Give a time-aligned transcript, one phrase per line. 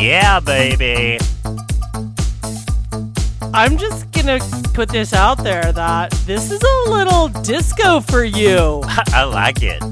[0.00, 1.18] Yeah, baby.
[3.52, 4.38] I'm just gonna
[4.72, 8.82] put this out there that this is a little disco for you.
[8.86, 9.82] I like it.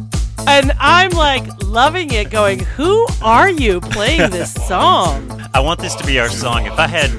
[0.47, 5.43] And I'm like loving it, going, Who are you playing this song?
[5.53, 6.65] I want this to be our song.
[6.65, 7.11] If I had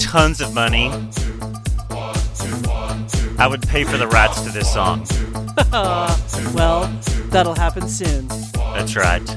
[0.00, 0.90] tons of money,
[3.38, 5.06] I would pay for the rights to this song.
[6.54, 6.86] well,
[7.26, 8.26] that'll happen soon.
[8.54, 9.35] That's right.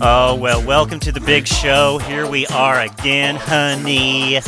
[0.00, 1.98] Oh, well, welcome to the big show.
[1.98, 4.38] Here we are again, honey.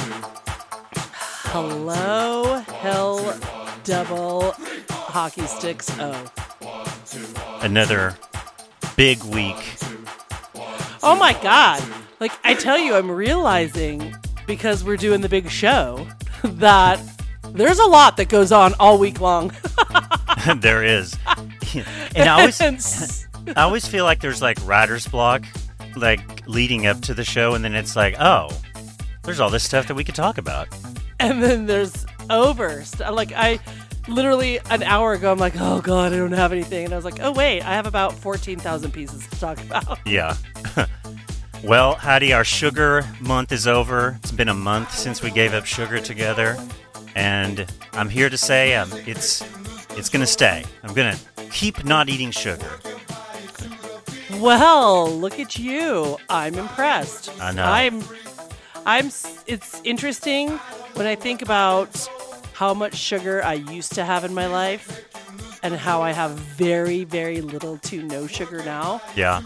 [1.52, 3.36] Hello, hell,
[3.82, 4.52] double
[4.88, 5.90] hockey sticks.
[5.98, 6.30] Oh.
[7.62, 8.16] Another
[8.96, 9.56] big week.
[11.02, 11.82] Oh my god.
[12.20, 14.14] Like, I tell you, I'm realizing
[14.46, 16.06] because we're doing the big show
[16.44, 17.00] that
[17.48, 19.52] there's a lot that goes on all week long.
[20.56, 21.16] there is.
[22.14, 25.44] and I always, I always feel like there's like writer's block,
[25.96, 28.50] like leading up to the show, and then it's like, oh,
[29.22, 30.68] there's all this stuff that we could talk about.
[31.20, 32.82] and then there's over.
[33.10, 33.58] Like, I
[34.08, 36.86] literally an hour ago, I'm like, oh god, I don't have anything.
[36.86, 39.98] And I was like, oh wait, I have about 14,000 pieces to talk about.
[40.06, 40.36] Yeah.
[41.64, 44.18] well, Heidi, our sugar month is over.
[44.22, 46.56] It's been a month since we gave up sugar together,
[47.14, 49.44] and I'm here to say um, it's
[49.90, 50.64] it's gonna stay.
[50.82, 51.16] I'm gonna
[51.50, 52.70] keep not eating sugar.
[54.40, 56.16] Well, look at you.
[56.28, 57.30] I'm impressed.
[57.40, 57.64] I know.
[57.64, 58.02] I'm
[58.86, 59.06] I'm
[59.46, 60.50] it's interesting
[60.94, 62.08] when I think about
[62.54, 65.06] how much sugar I used to have in my life
[65.62, 69.02] and how I have very very little to no sugar now.
[69.14, 69.42] Yeah,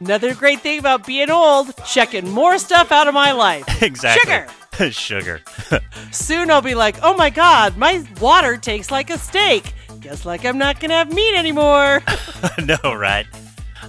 [0.00, 3.82] Another great thing about being old, checking more stuff out of my life.
[3.82, 4.30] exactly.
[4.78, 4.90] Sugar.
[4.92, 5.40] sugar.
[6.10, 10.46] Soon I'll be like, "Oh my god, my water tastes like a steak." Guess like
[10.46, 12.02] I'm not going to have meat anymore.
[12.64, 13.26] no, right?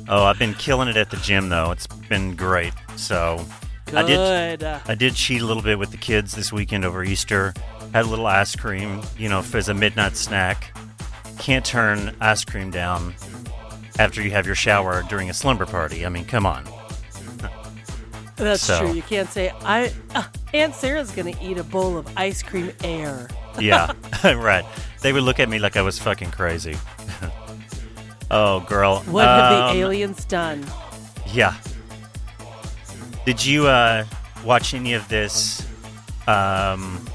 [0.08, 1.72] Oh, I've been killing it at the gym though.
[1.72, 2.74] It's been great.
[2.96, 3.46] So
[3.94, 4.64] I did.
[4.64, 7.54] I did cheat a little bit with the kids this weekend over Easter.
[7.94, 10.76] Had a little ice cream, you know, as a midnight snack.
[11.40, 13.14] Can't turn ice cream down
[14.00, 16.06] after you have your shower during a slumber party.
[16.06, 16.64] I mean, come on.
[18.38, 18.94] That's So- true.
[18.94, 19.92] You can't say I.
[20.16, 20.24] Uh,
[20.54, 23.28] Aunt Sarah's gonna eat a bowl of ice cream air.
[23.60, 23.92] Yeah,
[24.24, 24.66] right.
[25.02, 26.76] They would look at me like I was fucking crazy.
[28.32, 29.02] Oh, girl.
[29.04, 30.66] What have Um, the aliens done?
[31.28, 31.54] Yeah.
[33.26, 34.06] Did you uh,
[34.44, 35.66] watch any of this
[36.28, 37.06] um,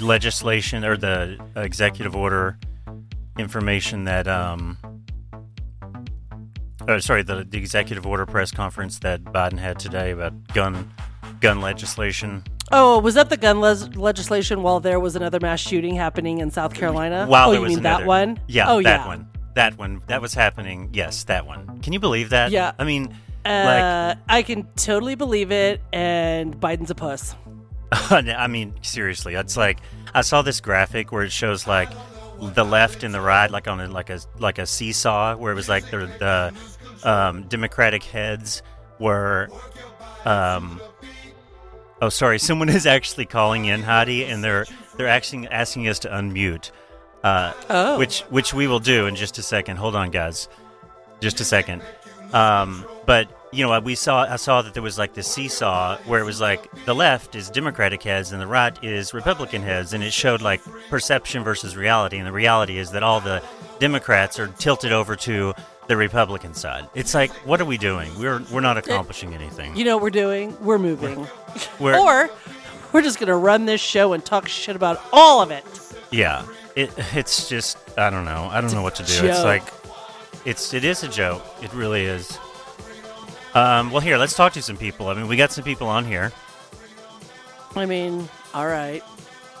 [0.00, 2.58] legislation or the executive order
[3.38, 4.26] information that?
[4.26, 4.76] Um,
[6.88, 10.90] oh, sorry, the, the executive order press conference that Biden had today about gun
[11.40, 12.42] gun legislation.
[12.72, 16.50] Oh, was that the gun les- legislation while there was another mass shooting happening in
[16.50, 17.26] South Carolina?
[17.26, 18.38] While oh, there you was mean another, that one?
[18.48, 19.06] Yeah, Oh, that yeah.
[19.06, 19.28] one.
[19.54, 20.02] That one.
[20.08, 20.90] That was happening.
[20.92, 21.80] Yes, that one.
[21.80, 22.50] Can you believe that?
[22.50, 22.72] Yeah.
[22.78, 23.08] I mean,
[23.44, 23.82] like.
[23.82, 25.80] Uh, I can totally believe it.
[25.92, 27.34] And Biden's a puss.
[28.10, 29.78] I mean, seriously, it's like
[30.14, 31.90] I saw this graphic where it shows like
[32.40, 35.54] the left and the right, like on a, like a like a seesaw, where it
[35.54, 36.52] was like the
[37.02, 38.62] the um, Democratic heads
[38.98, 39.48] were.
[40.24, 40.80] Um,
[42.00, 44.66] oh, sorry, someone is actually calling in, Heidi, and they're
[44.96, 46.70] they're actually asking us to unmute,
[47.24, 47.98] uh, Oh.
[47.98, 49.78] which which we will do in just a second.
[49.78, 50.48] Hold on, guys,
[51.20, 51.82] just a second.
[52.32, 56.20] Um, but you know, we saw I saw that there was like this seesaw where
[56.20, 60.02] it was like the left is Democratic heads and the right is Republican heads, and
[60.04, 63.42] it showed like perception versus reality, and the reality is that all the
[63.80, 65.52] Democrats are tilted over to
[65.86, 66.88] the Republican side.
[66.94, 68.10] It's like, what are we doing?
[68.18, 69.76] We're we're not accomplishing anything.
[69.76, 70.56] You know what we're doing?
[70.60, 71.26] We're moving.
[71.78, 72.30] We're, or
[72.92, 75.64] we're just gonna run this show and talk shit about all of it.
[76.10, 76.44] yeah,
[76.76, 78.48] it it's just I don't know.
[78.50, 79.26] I don't know what to do.
[79.26, 79.62] It's like
[80.44, 81.44] it's it is a joke.
[81.62, 82.38] It really is.
[83.54, 85.08] Um, well, here, let's talk to some people.
[85.08, 86.32] I mean, we got some people on here.
[87.76, 89.02] I mean, all right.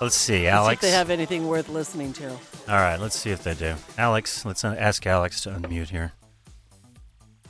[0.00, 0.82] Let's see Alex.
[0.82, 2.30] if they have anything worth listening to.
[2.30, 2.38] All
[2.68, 3.74] right, let's see if they do.
[3.96, 6.12] Alex, let's ask Alex to unmute here.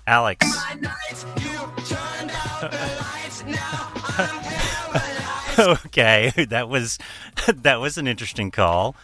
[0.07, 0.45] Alex.
[5.59, 6.99] okay, that was
[7.55, 8.95] that was an interesting call.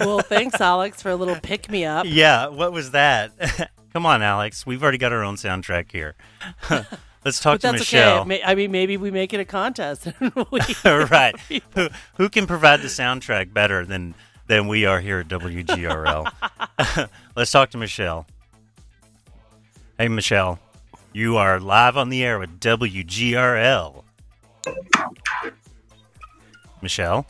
[0.00, 2.06] Well, thanks, Alex, for a little pick me up.
[2.14, 3.32] Yeah, what was that?
[3.92, 4.64] Come on, Alex.
[4.66, 6.14] We've already got our own soundtrack here.
[7.24, 8.20] let's talk to that's Michelle.
[8.20, 8.42] okay.
[8.44, 10.08] I mean, maybe we make it a contest.
[10.86, 11.34] right.
[11.74, 14.14] Who, who can provide the soundtrack better than
[14.46, 17.08] than we are here at WGRL?
[17.36, 18.26] Let's talk to Michelle.
[19.98, 20.58] Hey, Michelle.
[21.12, 24.02] You are live on the air with WGRL.
[26.82, 27.26] Michelle?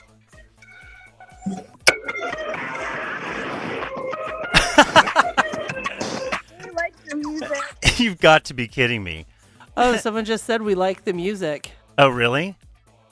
[4.76, 7.58] I like the music.
[7.98, 9.26] You've got to be kidding me.
[9.76, 11.72] Oh, someone just said we like the music.
[11.98, 12.56] Oh, really?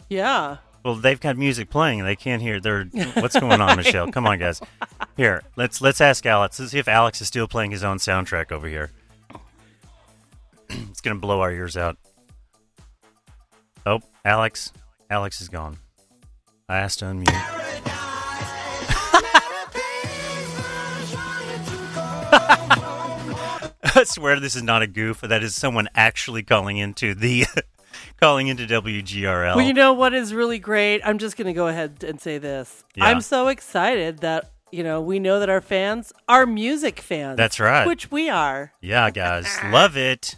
[0.09, 0.59] Yeah.
[0.85, 2.05] Well, they've got music playing.
[2.05, 2.61] They can't hear.
[2.61, 2.85] They're
[3.15, 4.11] what's going on, Michelle?
[4.11, 4.61] Come on, guys.
[5.17, 6.59] Here, let's let's ask Alex.
[6.59, 8.91] Let's see if Alex is still playing his own soundtrack over here.
[10.69, 11.99] it's gonna blow our ears out.
[13.87, 14.73] Oh, Alex,
[15.11, 15.79] Alex is gone.
[16.69, 17.99] I asked to unmute.
[24.03, 25.21] I swear this is not a goof.
[25.21, 27.45] That is someone actually calling into the
[28.21, 29.55] calling into WGRL.
[29.57, 31.01] Well, you know what is really great?
[31.05, 32.83] I'm just going to go ahead and say this.
[32.97, 33.05] Yeah.
[33.07, 37.37] I'm so excited that, you know, we know that our fans are music fans.
[37.37, 37.87] That's right.
[37.87, 38.73] Which we are.
[38.81, 40.37] yeah, guys, love it.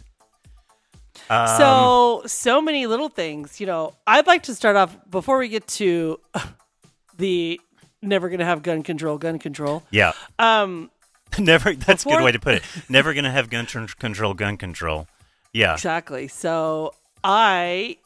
[1.29, 3.59] Um, so, so many little things.
[3.59, 6.19] You know, I'd like to start off before we get to
[7.17, 7.59] the
[8.01, 9.81] never going to have gun control, gun control.
[9.89, 10.91] yeah, Um,
[11.39, 11.73] never.
[11.73, 12.63] That's a good way to put it.
[12.89, 14.33] Never gonna have gun tr- control.
[14.33, 15.07] Gun control.
[15.53, 16.27] Yeah, Exactly.
[16.27, 16.93] So
[17.23, 17.97] I,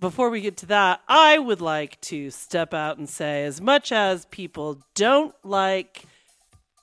[0.00, 3.92] before we get to that, I would like to step out and say, as much
[3.92, 6.04] as people don't like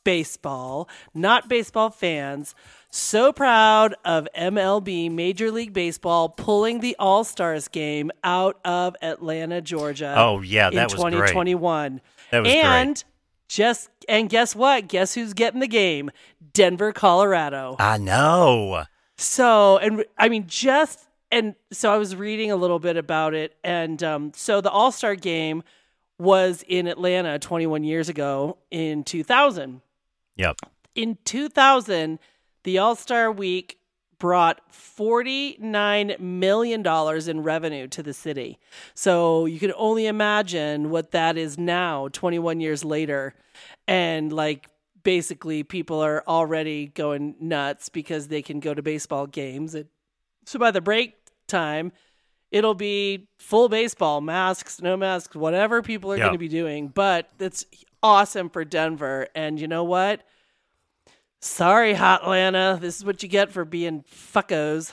[0.03, 2.53] baseball, not baseball fans,
[2.91, 9.61] so proud of MLB, Major League Baseball, pulling the All Stars game out of Atlanta,
[9.61, 10.13] Georgia.
[10.17, 11.11] Oh, yeah, in that was great.
[11.13, 12.01] 2021.
[12.31, 13.03] That was great.
[13.51, 14.87] Just and guess what?
[14.87, 16.09] Guess who's getting the game?
[16.53, 17.75] Denver, Colorado.
[17.79, 18.85] I know.
[19.17, 23.57] So, and I mean, just and so I was reading a little bit about it,
[23.61, 25.63] and um, so the All Star Game
[26.17, 29.81] was in Atlanta 21 years ago in 2000.
[30.37, 30.55] Yep.
[30.95, 32.19] In 2000,
[32.63, 33.77] the All Star Week
[34.21, 38.59] brought 49 million dollars in revenue to the city.
[38.93, 43.33] So you can only imagine what that is now 21 years later
[43.87, 44.69] and like
[45.01, 49.73] basically people are already going nuts because they can go to baseball games.
[49.73, 49.87] It,
[50.45, 51.15] so by the break
[51.47, 51.91] time,
[52.51, 56.25] it'll be full baseball, masks, no masks, whatever people are Yeah.
[56.25, 56.89] going to be doing.
[56.89, 57.65] But it's
[58.03, 59.27] awesome for Denver.
[59.33, 60.21] And you know what?
[61.41, 62.79] Sorry, Hotlanta.
[62.79, 64.91] This is what you get for being fuckos.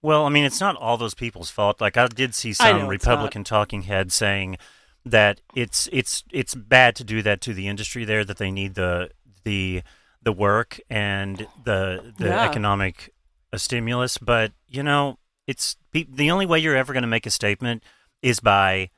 [0.00, 1.80] Well, I mean, it's not all those people's fault.
[1.80, 4.58] Like I did see some Republican talking head saying
[5.04, 8.24] that it's it's it's bad to do that to the industry there.
[8.24, 9.10] That they need the
[9.44, 9.82] the
[10.22, 12.44] the work and the the Yeah.
[12.48, 13.12] economic
[13.52, 14.18] uh, stimulus.
[14.18, 15.18] But you know,
[15.48, 17.82] it's the only way you're ever going to make a statement
[18.22, 18.90] is by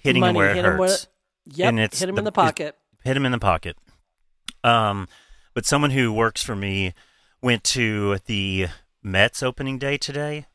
[0.00, 0.78] hitting Money, him where it hurts.
[0.78, 0.96] where-
[1.52, 2.76] Yep, And it's hit him the- in the pocket.
[3.02, 3.76] hit him in the pocket.
[4.62, 5.08] Um,
[5.54, 6.94] but someone who works for me
[7.42, 8.68] went to the
[9.02, 10.46] Mets opening day today.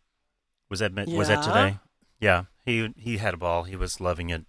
[0.70, 1.80] Was that was that today?
[2.20, 3.64] Yeah, he he had a ball.
[3.64, 4.46] He was loving it.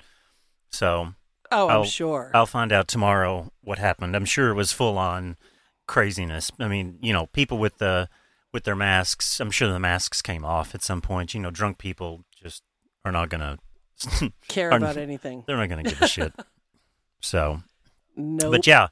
[0.70, 1.14] So
[1.52, 2.30] Oh, I'm I'll- sure.
[2.34, 4.16] I'll find out tomorrow what happened.
[4.16, 5.36] I'm sure it was full on
[5.86, 6.50] craziness.
[6.58, 8.08] I mean, you know, people with the
[8.52, 9.38] with their masks.
[9.40, 11.34] I'm sure the masks came off at some point.
[11.34, 12.62] You know, drunk people just
[13.04, 13.58] are not gonna.
[14.48, 15.44] Care about anything.
[15.46, 16.32] They're not gonna give a shit.
[17.20, 17.62] So
[18.16, 18.50] No.
[18.50, 18.88] but yeah,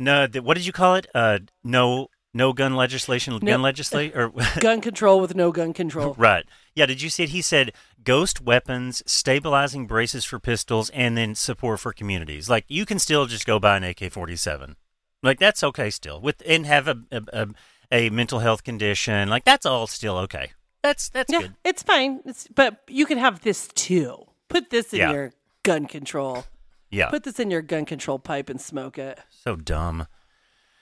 [0.00, 0.26] no.
[0.26, 1.06] The, what did you call it?
[1.14, 3.32] Uh, no, no gun legislation.
[3.34, 6.14] No- gun legislate or gun control with no gun control.
[6.18, 6.44] right?
[6.74, 6.86] Yeah.
[6.86, 7.28] Did you see it?
[7.28, 12.50] He said ghost weapons, stabilizing braces for pistols, and then support for communities.
[12.50, 14.76] Like you can still just go buy an AK forty seven.
[15.22, 17.46] Like that's okay still with and have a, a a
[17.92, 19.28] a mental health condition.
[19.28, 20.52] Like that's all still okay.
[20.82, 21.54] That's that's Yeah, good.
[21.64, 22.20] it's fine.
[22.24, 24.24] It's but you can have this too.
[24.48, 25.12] Put this in Yeah.
[25.12, 25.32] your
[25.62, 26.44] gun control.
[26.90, 27.08] Yeah.
[27.10, 29.20] Put this in your gun control pipe and smoke it.
[29.30, 30.06] so dumb.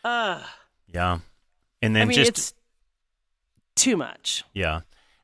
[0.04, 0.42] Uh,
[0.86, 1.18] Yeah.
[1.82, 2.54] And then I mean, just it's
[3.76, 4.44] too much.
[4.54, 4.80] Yeah.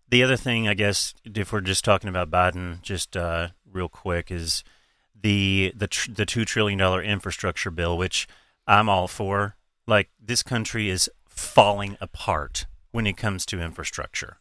[0.09, 4.31] The other thing, I guess, if we're just talking about Biden, just uh, real quick,
[4.31, 4.62] is
[5.21, 8.29] the the tr- the two trillion dollar infrastructure bill, which
[8.67, 9.57] I'm all for.
[9.87, 14.37] Like this country is falling apart when it comes to infrastructure.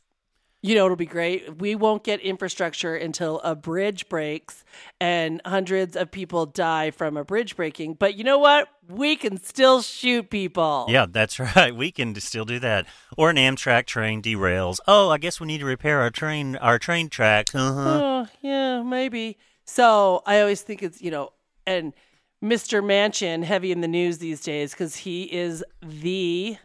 [0.65, 1.59] You know, it'll be great.
[1.59, 4.63] We won't get infrastructure until a bridge breaks
[4.97, 7.95] and hundreds of people die from a bridge breaking.
[7.95, 8.69] But you know what?
[8.87, 10.85] We can still shoot people.
[10.87, 11.75] Yeah, that's right.
[11.75, 12.85] We can still do that.
[13.17, 14.79] Or an Amtrak train derails.
[14.87, 17.53] Oh, I guess we need to repair our train our train tracks.
[17.53, 18.01] Uh-huh.
[18.01, 19.37] Oh, yeah, maybe.
[19.65, 21.33] So I always think it's, you know,
[21.67, 21.93] and
[22.41, 22.81] Mr.
[22.81, 26.55] Manchin heavy in the news these days because he is the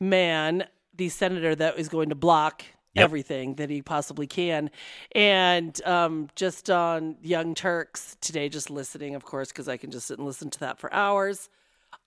[0.00, 0.64] man,
[0.96, 2.64] the senator that is going to block
[2.98, 3.04] Yep.
[3.04, 4.70] everything that he possibly can.
[5.12, 10.06] And um, just on Young Turks today, just listening, of course, because I can just
[10.08, 11.48] sit and listen to that for hours.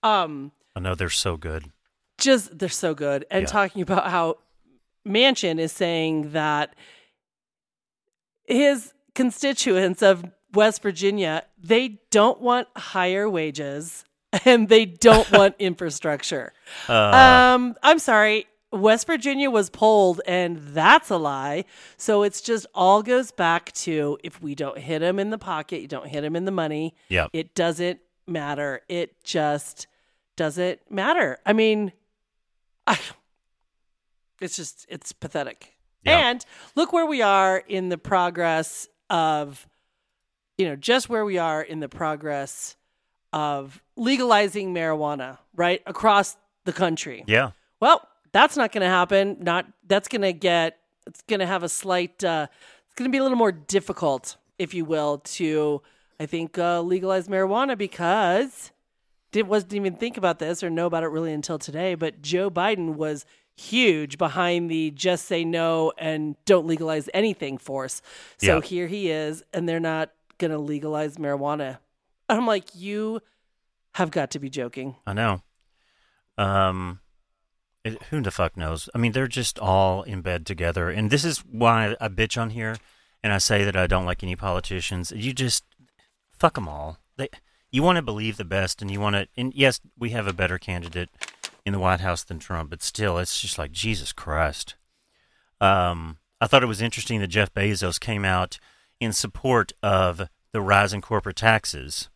[0.02, 1.70] Um, I know they're so good.
[2.18, 3.46] just they're so good and Yeah.
[3.48, 4.38] talking about how
[5.06, 6.74] Manchin is saying that
[8.44, 14.04] his constituents of West Virginia they don't want higher wages
[14.44, 16.52] and they don't want infrastructure.
[16.88, 16.92] Uh,
[17.56, 18.46] um, I'm sorry.
[18.72, 21.64] West Virginia was polled, and that's a lie.
[21.96, 25.80] So it's just all goes back to if we don't hit him in the pocket,
[25.80, 26.94] you don't hit him in the money.
[27.08, 27.30] Yep.
[27.32, 28.80] It doesn't matter.
[28.88, 29.86] It just
[30.36, 31.38] doesn't matter.
[31.44, 31.92] I mean,
[32.86, 32.98] I,
[34.40, 35.76] it's just it's pathetic.
[36.04, 36.30] Yeah.
[36.30, 39.68] And look where we are in the progress of,
[40.58, 42.76] you know, just where we are in the progress
[43.32, 47.24] of legalizing marijuana right across the country.
[47.26, 47.52] Yeah.
[47.80, 49.36] Well, that's not going to happen.
[49.40, 50.78] Not that's going to get.
[51.06, 52.22] It's going to have a slight.
[52.24, 52.46] Uh,
[52.86, 55.82] it's going to be a little more difficult, if you will, to
[56.20, 58.70] I think uh, legalize marijuana because
[59.32, 61.94] did wasn't even think about this or know about it really until today.
[61.94, 63.24] But Joe Biden was
[63.54, 68.00] huge behind the just say no and don't legalize anything force.
[68.38, 68.60] So Yeah.
[68.62, 71.78] here he is, and they're not going to legalize marijuana.
[72.28, 73.20] I'm like, you
[73.94, 74.96] have got to be joking.
[75.06, 75.42] I know.
[76.38, 77.00] Um,
[77.84, 78.88] it, who the fuck knows?
[78.94, 82.50] I mean, they're just all in bed together, and this is why I bitch on
[82.50, 82.76] here,
[83.22, 85.12] and I say that I don't like any politicians.
[85.14, 85.64] You just
[86.38, 86.98] fuck them all.
[87.16, 87.28] They,
[87.70, 89.28] you want to believe the best, and you want to.
[89.36, 91.10] And yes, we have a better candidate
[91.64, 94.76] in the White House than Trump, but still, it's just like Jesus Christ.
[95.60, 98.58] Um, I thought it was interesting that Jeff Bezos came out
[99.00, 102.08] in support of the rise in corporate taxes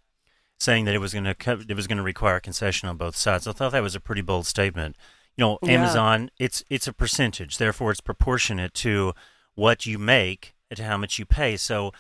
[0.58, 3.46] saying that it was going to it was going to require concession on both sides.
[3.46, 4.96] I thought that was a pretty bold statement.
[5.36, 5.72] You know, Yeah.
[5.72, 9.12] Amazon it's it's a percentage, therefore it's proportionate to
[9.54, 11.56] what you make and to how much you pay.
[11.56, 11.92] So,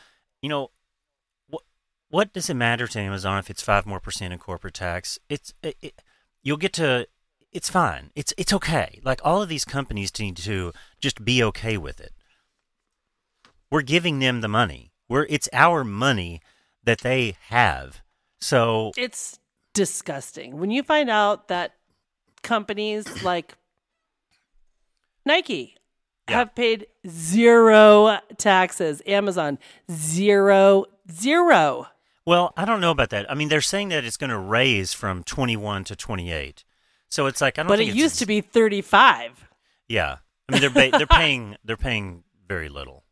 [0.42, 0.70] you know,
[1.48, 1.62] what
[2.08, 5.18] what does it matter to Amazon if it's five more percent in corporate tax?
[5.28, 6.02] It's it, it,
[6.42, 7.06] you'll get to
[7.52, 8.10] it's fine.
[8.14, 9.00] It's it's okay.
[9.04, 12.12] Like all of these companies need to just be okay with it.
[13.70, 14.92] We're giving them the money.
[15.08, 16.40] We're it's our money
[16.84, 18.02] that they have.
[18.40, 19.38] So It's
[19.74, 20.58] disgusting.
[20.58, 21.72] When you find out that
[22.46, 23.54] companies like
[25.24, 25.76] Nike
[26.28, 26.38] Yeah.
[26.38, 29.58] have paid zero taxes, Amazon
[29.90, 31.88] zero zero.
[32.24, 33.30] Well, I don't know about that.
[33.30, 36.64] I mean, they're saying that it's going to raise from 21 to 28.
[37.08, 37.68] So it's like I don't.
[37.68, 39.48] But think it used to be 35.
[39.88, 40.16] Yeah,
[40.48, 43.04] I mean they're ba- they're paying they're paying very little.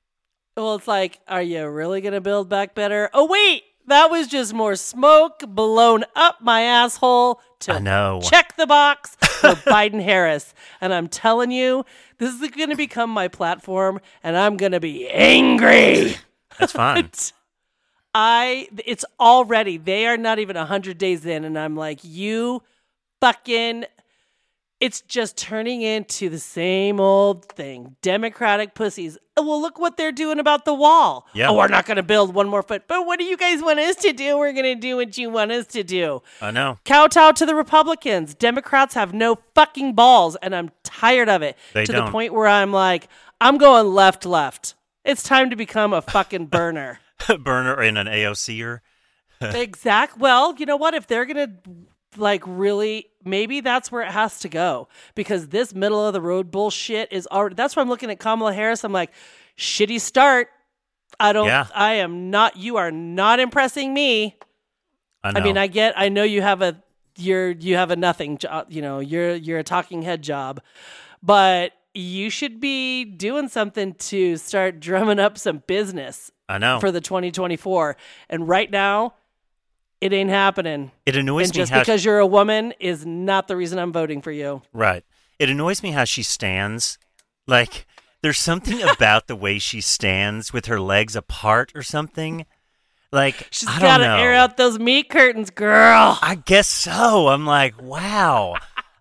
[0.56, 3.10] Well, it's like, are you really going to build back better?
[3.12, 8.20] Oh, wait, that was just more smoke blown up my asshole to I know.
[8.22, 10.54] check the box for Biden Harris.
[10.80, 11.84] And I'm telling you,
[12.18, 16.16] this is going to become my platform, and I'm going to be angry.
[16.58, 17.10] That's fine.
[18.14, 22.62] I, it's already, they are not even 100 days in, and I'm like, you
[23.20, 23.86] fucking.
[24.84, 27.96] It's just turning into the same old thing.
[28.02, 29.16] Democratic pussies.
[29.34, 31.26] Oh, Well, look what they're doing about the wall.
[31.32, 31.48] Yeah.
[31.48, 32.82] Oh, we're not going to build one more foot.
[32.86, 34.36] But what do you guys want us to do?
[34.36, 36.20] We're going to do what you want us to do.
[36.42, 36.78] I know.
[36.84, 38.34] Kowtow to the Republicans.
[38.34, 41.56] Democrats have no fucking balls, and I'm tired of it.
[41.72, 42.10] They to the don't.
[42.12, 43.08] point where I'm like,
[43.40, 44.74] I'm going left, left.
[45.02, 47.00] It's time to become a fucking burner.
[47.40, 48.80] Burner in an AOCer.
[49.40, 50.18] exact.
[50.18, 50.92] Well, you know what?
[50.92, 51.52] If they're gonna
[52.16, 56.50] like really, maybe that's where it has to go because this middle of the road
[56.50, 57.54] bullshit is already.
[57.54, 58.84] That's why I'm looking at Kamala Harris.
[58.84, 59.10] I'm like,
[59.56, 60.48] shitty start.
[61.18, 61.46] I don't.
[61.46, 61.66] Yeah.
[61.74, 62.56] I am not.
[62.56, 64.36] You are not impressing me.
[65.22, 65.40] I know.
[65.40, 65.94] I mean, I get.
[65.96, 66.82] I know you have a.
[67.16, 68.66] You're you have a nothing job.
[68.70, 70.60] You know, you're you're a talking head job,
[71.22, 76.80] but you should be doing something to start drumming up some business I know.
[76.80, 77.96] for the 2024.
[78.28, 79.14] And right now,
[80.04, 80.92] it ain't happening.
[81.06, 84.22] it annoys And me just because you're a woman is not the reason I'm voting
[84.22, 84.62] for you.
[84.72, 85.02] right.
[85.38, 86.96] It annoys me how she stands.
[87.46, 87.86] Like
[88.22, 92.46] there's something about the way she stands with her legs apart or something.
[93.12, 94.22] Like She's I got don't to know.
[94.22, 96.18] air out those meat curtains, girl.
[96.22, 97.28] I guess so.
[97.28, 98.56] I'm like, wow.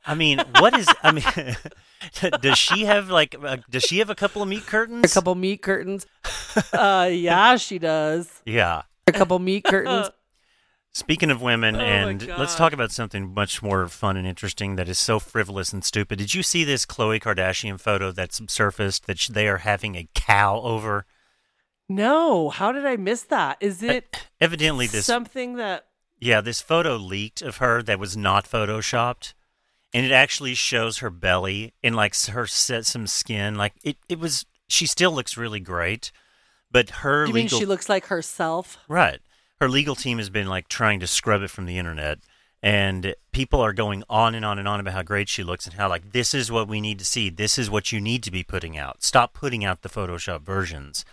[0.05, 0.87] I mean, what is?
[1.03, 1.55] I mean,
[2.41, 3.35] does she have like?
[3.41, 5.05] A, does she have a couple of meat curtains?
[5.11, 6.05] A couple meat curtains.
[6.73, 8.41] uh, yeah, she does.
[8.45, 8.81] Yeah.
[9.07, 10.09] A couple meat curtains.
[10.95, 14.87] Speaking of women, Oh and let's talk about something much more fun and interesting that
[14.87, 16.19] is so frivolous and stupid.
[16.19, 20.61] Did you see this Khloe Kardashian photo that's surfaced that they are having a cow
[20.61, 21.07] over?
[21.89, 23.57] No, how did I miss that?
[23.59, 25.87] Is it Evidently, this something that
[26.19, 29.33] yeah, this photo leaked of her that was not photoshopped,
[29.95, 33.55] and it actually shows her belly and like her set some skin.
[33.55, 34.45] Like it, it was.
[34.67, 36.11] She still looks really great,
[36.71, 38.77] but her you mean she looks like herself?
[38.87, 39.19] Right.
[39.63, 42.19] Her legal team has been like trying to scrub it from the internet.
[42.61, 45.75] And people are going on and on and on about how great she looks and
[45.75, 47.29] how like this is what we need to see.
[47.29, 49.03] This is what you need to be putting out.
[49.03, 51.05] Stop putting out the Photoshop versions.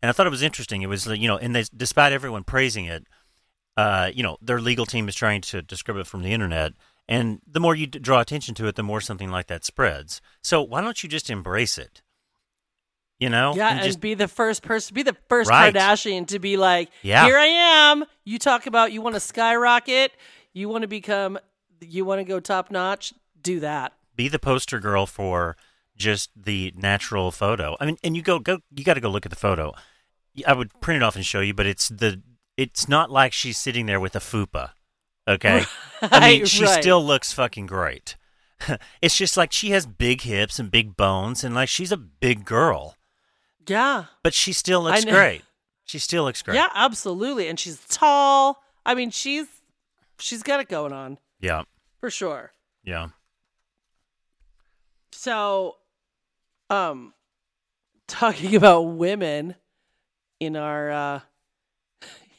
[0.00, 0.80] And I thought it was interesting.
[0.80, 3.06] It was you know, and they, despite everyone praising it,
[3.76, 6.72] uh, you know, their legal team is trying to, scrub it from the internet.
[7.06, 10.22] And the more you d- draw attention to it, the more something like that spreads.
[10.40, 12.00] So why don't you just embrace it?
[13.18, 13.54] You know?
[13.56, 15.74] Yeah, and, just be the first person, be the first Right.
[15.74, 17.24] Kardashian to be like, Yeah.
[17.26, 18.04] here I am.
[18.24, 20.12] You talk about you want to skyrocket,
[20.52, 21.38] you want to become,
[21.80, 23.12] you want to go top notch.
[23.40, 23.92] Do that.
[24.14, 25.56] be the poster girl for
[25.96, 27.76] just the natural photo.
[27.80, 29.72] I mean, and you go go you got to go look at the photo.
[30.46, 32.22] I would print it off and show you, but it's the
[32.56, 34.70] it's not like she's sitting there with a fupa.
[35.26, 35.64] Okay,
[36.02, 36.80] I mean, she right.
[36.82, 38.16] still looks fucking great.
[39.02, 42.44] it's just like she has big hips and big bones, and like she's a big
[42.44, 42.96] girl,
[43.68, 44.04] Yeah.
[44.22, 45.42] but she still looks great.
[45.84, 46.54] She still looks great.
[46.56, 47.48] Yeah, absolutely.
[47.48, 48.62] And she's tall.
[48.84, 49.46] I mean, she's
[50.18, 51.62] she's got it going on yeah,
[52.00, 52.52] for sure.
[52.84, 53.08] yeah.
[55.12, 55.76] So,
[56.70, 57.14] um,
[58.06, 59.54] talking about women
[60.40, 61.20] in our uh,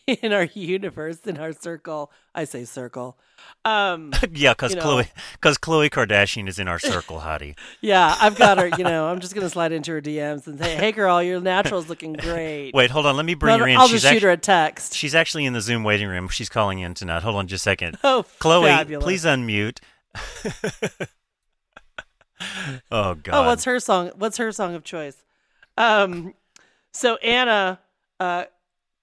[0.21, 2.11] in our universe, in our circle.
[2.33, 3.17] I say circle.
[3.63, 4.75] Um, yeah, because.
[4.75, 7.55] Khloe, because Khloe Kardashian is in our circle, Hottie.
[7.81, 8.67] yeah, I've got her.
[8.77, 11.89] You know, I'm just gonna slide into her DMs and say, "Hey, girl, your natural's
[11.89, 13.15] looking great." Wait, hold on.
[13.15, 13.77] Let me bring No, her in.
[13.77, 14.95] I'll she's just shoot her a text.
[14.95, 16.27] She's actually in the Zoom waiting room.
[16.29, 17.23] She's calling in tonight.
[17.23, 17.97] Hold on just a second.
[18.03, 19.03] Oh, Khloe, fabulous.
[19.03, 19.79] please unmute.
[22.91, 23.29] oh God.
[23.33, 24.11] Oh, what's her song?
[24.15, 25.23] What's her song of choice?
[25.77, 26.33] Um,
[26.91, 27.79] so Ana
[28.19, 28.45] uh,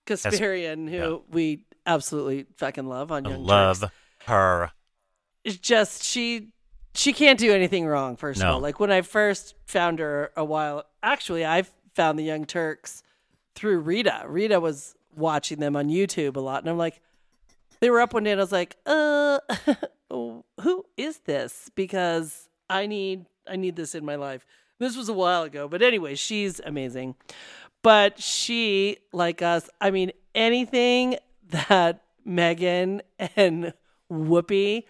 [0.07, 1.17] Kasparian, who yeah.
[1.31, 3.93] we absolutely fucking love on I Young love Turks,
[4.27, 4.71] her.
[5.45, 6.49] is just she
[6.95, 8.17] she can't do anything wrong.
[8.17, 12.25] First of all, like when I first found her a while, actually, I found the
[12.25, 13.03] Young Turks
[13.55, 14.25] through Rita.
[14.27, 17.01] Rita was watching them on YouTube a lot, and I'm like,
[17.81, 19.39] they were up one day, and I was like, uh,
[20.11, 21.71] who is this?
[21.75, 24.47] Because I need I need this in my life.
[24.79, 27.15] This was a while ago, but anyway, she's amazing.
[27.87, 31.19] But she, like us, I mean, anything
[31.51, 33.01] that Meghan
[33.37, 33.75] and
[34.11, 34.83] Whoopi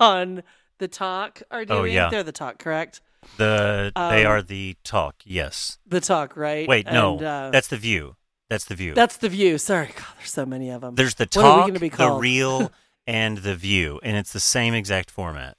[0.00, 0.42] on
[0.78, 2.08] the talk are doing, Oh, yeah.
[2.10, 3.00] they're the talk, correct?
[3.36, 5.14] The they Um, are the talk.
[5.24, 5.78] Yes.
[5.86, 6.66] The talk, right?
[6.68, 7.18] Wait, no.
[7.18, 8.16] And, uh, that's the view.
[8.50, 8.94] That's the view.
[8.94, 9.56] that's the view.
[9.56, 10.96] Sorry, God, there's so many of them.
[10.96, 12.72] There's the What are we talk, the real,
[13.06, 15.56] and the view, and it's the same exact format.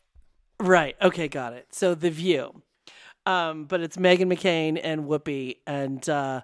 [0.59, 0.97] Right.
[1.01, 1.67] Okay, got it.
[1.71, 2.63] So the view.
[3.27, 6.41] Um, but it's Meghan McCain and Whoopi, and uh,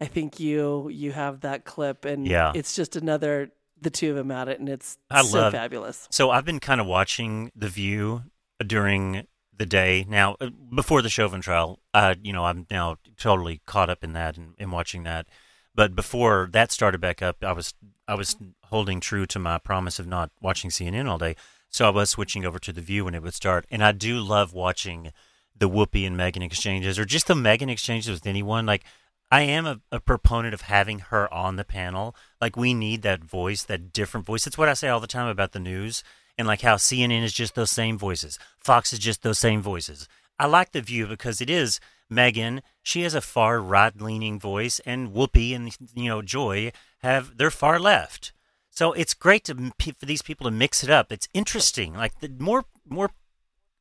[0.00, 2.52] I think you you have that clip, and Yeah.
[2.54, 6.06] it's just another the two of them at it, and it's I so love- fabulous.
[6.12, 8.22] So I've been kind of watching The View
[8.64, 10.36] during the day now.
[10.40, 14.36] uh, Before the Chauvin trial, uh, you know, I'm now totally caught up in that
[14.36, 15.26] and, and watching that.
[15.74, 17.74] But before that started back up, I was
[18.06, 21.34] I was holding true to my promise of not watching CNN all day.
[21.68, 24.20] So I was switching over to The View when it would start, and I do
[24.20, 25.10] love watching
[25.56, 28.66] the Whoopi and Meghan exchanges, or just the Meghan exchanges with anyone.
[28.66, 28.84] Like
[29.30, 32.14] I am a, a proponent of having her on the panel.
[32.40, 34.44] Like we need that voice, that different voice.
[34.44, 36.02] That's what I say all the time about the news
[36.38, 38.38] and like how CNN is just those same voices.
[38.58, 40.08] Fox is just those same voices.
[40.38, 41.78] I like the view because it is
[42.10, 42.60] Meghan.
[42.82, 47.50] She has a far right leaning voice, and Whoopi and you know Joy have they're
[47.50, 48.32] far left.
[48.70, 51.12] So it's great to for these people to mix it up.
[51.12, 51.94] It's interesting.
[51.94, 53.10] Like the more more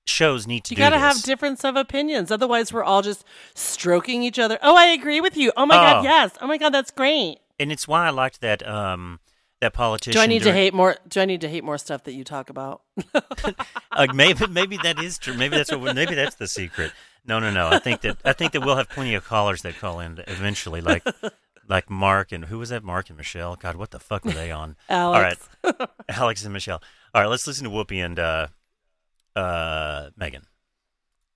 [0.05, 1.01] shows need to You do got to this.
[1.01, 4.57] have difference of opinions, otherwise we're all just stroking each other.
[4.61, 5.51] Oh, I agree with you.
[5.55, 5.79] Oh my Oh.
[5.79, 6.31] god, yes.
[6.41, 7.37] Oh my god, that's great.
[7.59, 9.19] and it's why I liked that um
[9.61, 10.13] that politician.
[10.17, 10.95] Do I need to hate more?
[11.07, 12.81] Do I need to hate more stuff that you talk about?
[13.93, 15.33] Uh, maybe maybe that is true.
[15.35, 15.93] Maybe that's what.
[15.95, 16.93] Maybe that's the secret.
[17.25, 17.67] No, no, no.
[17.67, 20.79] I think that I think that we'll have plenty of callers that call in eventually,
[20.79, 21.03] like
[21.67, 22.83] like Mark and who was that?
[22.85, 23.57] Mark and Michelle.
[23.57, 24.77] God, what the fuck were they on?
[24.89, 25.49] Alex.
[25.63, 26.81] All right, Alex and Michelle.
[27.13, 28.47] All right, let's listen to Whoopi and uh,
[29.35, 30.50] uh, Meghan.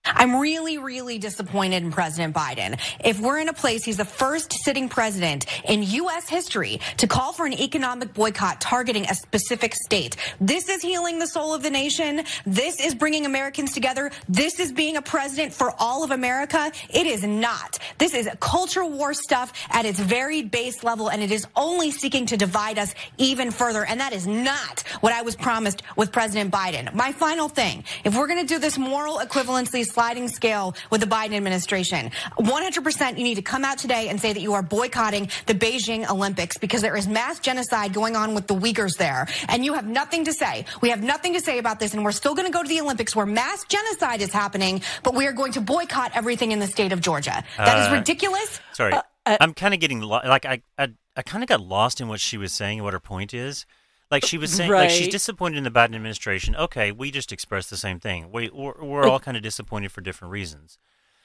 [0.06, 2.80] I'm really, really disappointed in President Biden.
[3.04, 6.30] If we're in a place, he's the first sitting president in U.S.
[6.30, 10.15] history to call for an economic boycott targeting a specific state.
[10.39, 12.24] This is healing the soul of the nation.
[12.46, 14.12] This is bringing Americans together.
[14.30, 16.72] This is being a president for all of America.
[16.89, 17.80] It is not.
[17.98, 22.26] This is culture war stuff at its very base level, and it is only seeking
[22.28, 23.86] to divide us even further.
[23.86, 26.94] And that is not what I was promised with President Biden.
[26.94, 31.08] My final thing, if we're going to do this moral equivalency sliding scale with the
[31.08, 35.29] Biden administration, 100% you need to come out today and say that you are boycotting
[35.45, 39.27] the Beijing Olympics because there is mass genocide going on with the Uyghurs there.
[39.47, 40.65] And you have nothing to say.
[40.81, 42.81] We have nothing to say about this, and we're still going to go to the
[42.81, 46.67] Olympics where mass genocide is happening, but we are going to boycott everything in the
[46.67, 47.43] state of Georgia.
[47.58, 48.60] That is Uh, ridiculous.
[48.73, 52.01] Sorry, uh, I'm kind of getting lo- like I I, I kind of got lost
[52.01, 53.65] in what she was saying and what her point is.
[54.12, 56.56] Like she was saying, like she's disappointed in the Biden administration.
[56.56, 58.32] Okay, we just expressed the same thing.
[58.32, 60.78] We we're, we're all kind of disappointed for different reasons.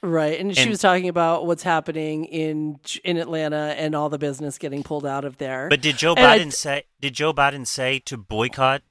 [0.02, 4.56] Right, and she was talking about what's happening in in Atlanta and all the business
[4.56, 5.68] getting pulled out of there.
[5.68, 6.84] But did Joe And I- Biden say?
[7.00, 8.82] Did Joe Biden say to boycott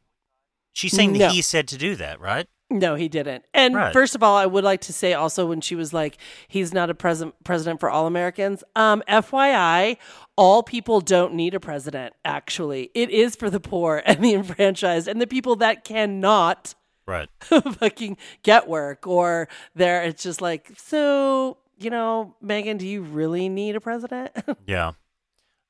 [0.71, 1.19] She's saying No.
[1.19, 2.47] that he said to do that, right?
[2.71, 3.45] No, he didn't.
[3.53, 3.91] And Right.
[3.93, 6.89] first of all, I would like to say also when she was like, he's not
[6.89, 8.63] a president president for all Americans.
[8.75, 9.97] Um, FYI,
[10.36, 12.91] all people don't need a president, actually.
[12.93, 16.75] It is for the poor and the enfranchised and the people that cannot
[17.08, 17.27] Right.
[17.41, 23.49] fucking get work or there it's just like, so, you know, Meghan, do you really
[23.49, 24.32] need a president?
[24.67, 24.91] Yeah.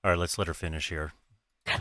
[0.04, 1.14] All right, let's let her finish here.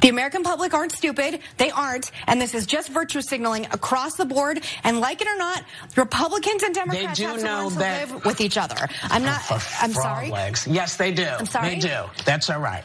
[0.00, 1.40] The American public aren't stupid.
[1.56, 2.10] They aren't.
[2.26, 4.62] And this is just virtue signaling across the board.
[4.84, 5.64] And like it or not,
[5.96, 8.88] Republicans and Democrats do have to know learn to that- live with each other.
[9.04, 10.30] I'm not, oh, I'm frog sorry.
[10.30, 10.66] Legs.
[10.66, 11.24] Yes, they do.
[11.26, 11.70] I'm sorry?
[11.70, 12.04] They do.
[12.24, 12.84] That's all right.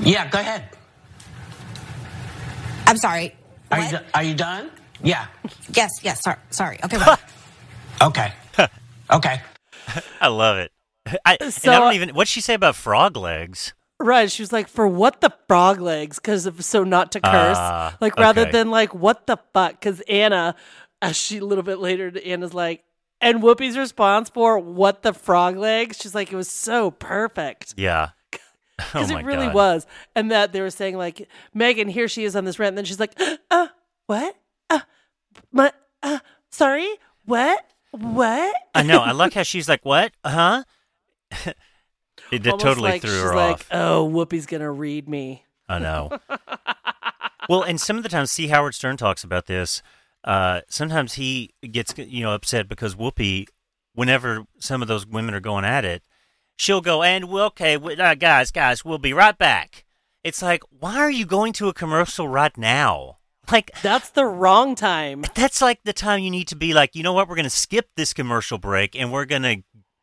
[0.00, 0.64] Yeah, go ahead.
[2.86, 3.34] I'm sorry.
[3.70, 3.92] Are What?
[3.92, 4.70] you, are you done?
[5.02, 5.26] Yeah.
[5.74, 6.38] Yes, yes, sorry.
[6.50, 6.78] sorry.
[6.84, 6.98] Okay.
[8.00, 8.32] Okay.
[9.12, 9.40] okay.
[10.20, 10.72] I love it.
[11.24, 12.08] I, and So, I don't even.
[12.10, 13.74] What'd she say about frog legs?
[14.02, 14.30] Right.
[14.30, 16.18] She was like, for what the frog legs?
[16.18, 17.56] Because of so not to curse.
[17.58, 18.50] Ah, like, rather okay.
[18.50, 19.72] than like, what the fuck?
[19.80, 20.54] Because Ana,
[21.00, 22.84] as she a little bit later, Ana's like,
[23.20, 25.98] and Whoopi's response for what the frog legs?
[26.00, 27.74] She's like, it was so perfect.
[27.76, 28.10] Yeah.
[28.80, 29.54] Oh Because my it really God.
[29.54, 29.86] was.
[30.16, 32.70] And that they were saying, like, Meghan, here she is on this rant.
[32.70, 33.16] And then she's like,
[33.50, 33.68] uh,
[34.06, 34.34] what?
[34.68, 34.80] Uh,
[35.52, 36.18] my, uh,
[36.50, 36.88] sorry?
[37.24, 37.64] What?
[37.92, 38.54] What?
[38.74, 38.98] I know.
[38.98, 40.12] I like how she's like, "What?
[40.24, 40.64] Huh?"
[42.32, 43.68] It Almost totally like threw she's her like, off.
[43.72, 45.44] oh, Whoopi's going to read me.
[45.68, 46.10] I know.
[47.48, 49.82] well, and some of the times, see Howard Stern talks about this.
[50.24, 53.46] Uh, sometimes he gets you know upset because Whoopi,
[53.94, 56.02] whenever some of those women are going at it,
[56.56, 59.84] she'll go and well, okay, we- uh, guys, guys, we'll be right back.
[60.24, 63.18] It's like, why are you going to a commercial right now?
[63.50, 65.24] Like That's the wrong time.
[65.34, 67.28] that's like the time you need to be like, you know what?
[67.28, 69.62] We're going to skip this commercial break and we're going to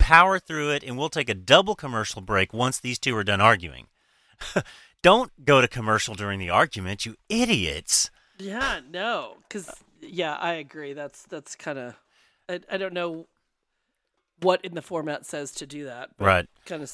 [0.10, 3.40] power through it and we'll take a double commercial break once these two are done
[3.40, 3.88] arguing.
[5.04, 8.10] Don't go to commercial during the argument, you idiots.
[8.38, 10.94] Yeah, no, because yeah, I agree.
[10.94, 11.96] That's that's kind of
[12.50, 13.28] I, I don't know
[14.42, 16.10] what in the format says to do that.
[16.20, 16.48] Right.
[16.66, 16.92] Kind of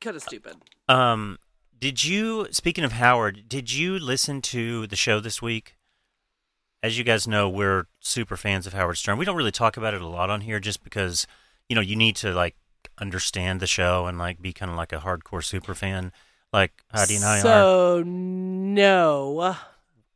[0.00, 0.56] kind of stupid.
[0.88, 1.38] Um,
[1.78, 5.76] did you, speaking of Howard, did you listen to the show this week?
[6.82, 9.18] As you guys know, we're super fans of Howard Stern.
[9.18, 11.26] We don't really talk about it a lot on here just because,
[11.70, 12.56] you know, you need to like
[12.98, 16.10] understand the show and like be kind of like a hardcore super fan
[16.52, 17.42] like Heidi and I are.
[17.42, 19.54] so no,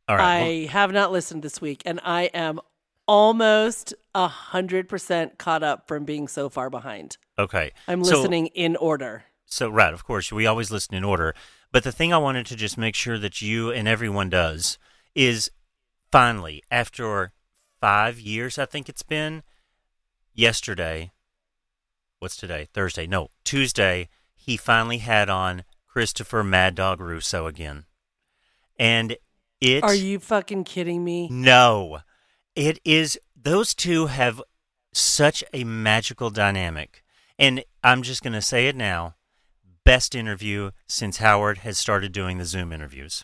[0.07, 0.17] All right.
[0.17, 2.59] well- I have not listened this week, and I am
[3.07, 7.17] almost a hundred percent caught up from being so far behind.
[7.39, 7.71] okay.
[7.87, 9.23] I'm So- listening in order.
[9.45, 11.33] So, right, of course, we always listen in order.
[11.71, 14.77] But the thing I wanted to just make sure that you and everyone does
[15.13, 15.49] is
[16.11, 17.31] finally, after
[17.79, 19.43] five years, I think it's been,
[20.33, 21.11] yesterday,
[22.19, 22.67] what's today?
[22.73, 23.07] Thursday.
[23.07, 27.85] No, Tuesday, he finally had on Christopher Mad Dog Russo again.
[28.77, 29.17] And
[29.61, 29.83] it.
[29.83, 31.29] Are you fucking kidding me?
[31.29, 31.99] No.
[32.55, 34.41] It is those two have
[34.93, 37.03] such a magical dynamic.
[37.37, 39.15] And I'm just going to say it now.
[39.83, 43.23] Best interview since Howard has started doing the Zoom interviews.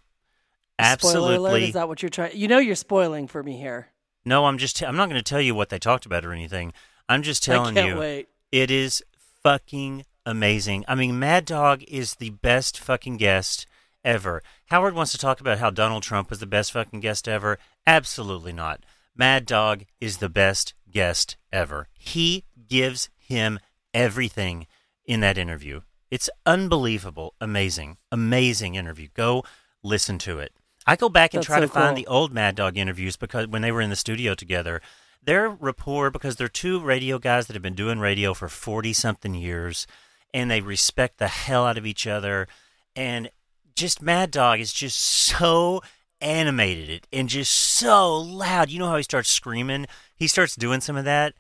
[0.97, 2.35] Spoiler alert, is that what you're trying?
[2.35, 3.89] You know, you're spoiling for me here.
[4.25, 6.73] no, I'm just I'm not going to tell you what they talked about or anything.
[7.07, 8.29] I'm just telling I can't you wait.
[8.51, 9.01] It is
[9.43, 10.85] fucking amazing.
[10.87, 13.65] I mean, Mad Dog is the best fucking guest
[14.03, 14.41] ever.
[14.67, 17.57] Howard wants to talk about how Donald Trump was the best fucking guest ever.
[17.85, 18.83] Absolutely not.
[19.15, 21.87] Mad Dog is the best guest ever.
[21.93, 23.59] He gives him
[23.93, 24.67] everything
[25.05, 25.81] in that interview.
[26.09, 29.07] It's unbelievable, amazing, amazing interview.
[29.13, 29.43] Go
[29.83, 30.53] listen to it.
[30.85, 33.47] I go back and That's try so to find the old Mad Dog interviews because
[33.47, 34.81] when they were in the studio together,
[35.23, 39.35] their rapport because they're two radio guys that have been doing radio for 40 something
[39.35, 39.85] years
[40.33, 42.47] and they respect the hell out of each other
[42.95, 43.29] and
[43.75, 45.81] just Mad Dog is just so
[46.19, 48.69] animated it and just so loud.
[48.69, 49.87] You know how he starts screaming?
[50.15, 51.33] He starts doing some of that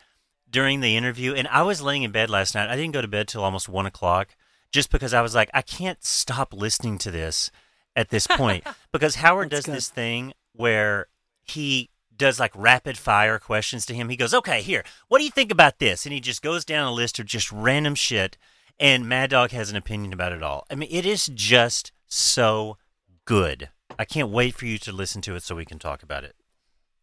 [0.49, 1.33] during the interview.
[1.33, 2.69] And I was laying in bed last night.
[2.69, 4.35] I didn't go to bed till almost one o'clock
[4.71, 7.51] just because I was like, I can't stop listening to this
[7.95, 9.75] at this point because Howard That's does good.
[9.75, 11.07] this thing where
[11.43, 11.89] he
[12.21, 14.09] does like rapid fire questions to him.
[14.09, 14.83] He goes, "Okay, here.
[15.07, 17.51] What do you think about this?" And he just goes down a list of just
[17.51, 18.37] random shit
[18.81, 20.65] and Mad Dog has an opinion about it all.
[20.69, 22.77] I mean, it is just so
[23.25, 23.69] good.
[23.99, 26.35] I can't wait for you to listen to it so we can talk about it.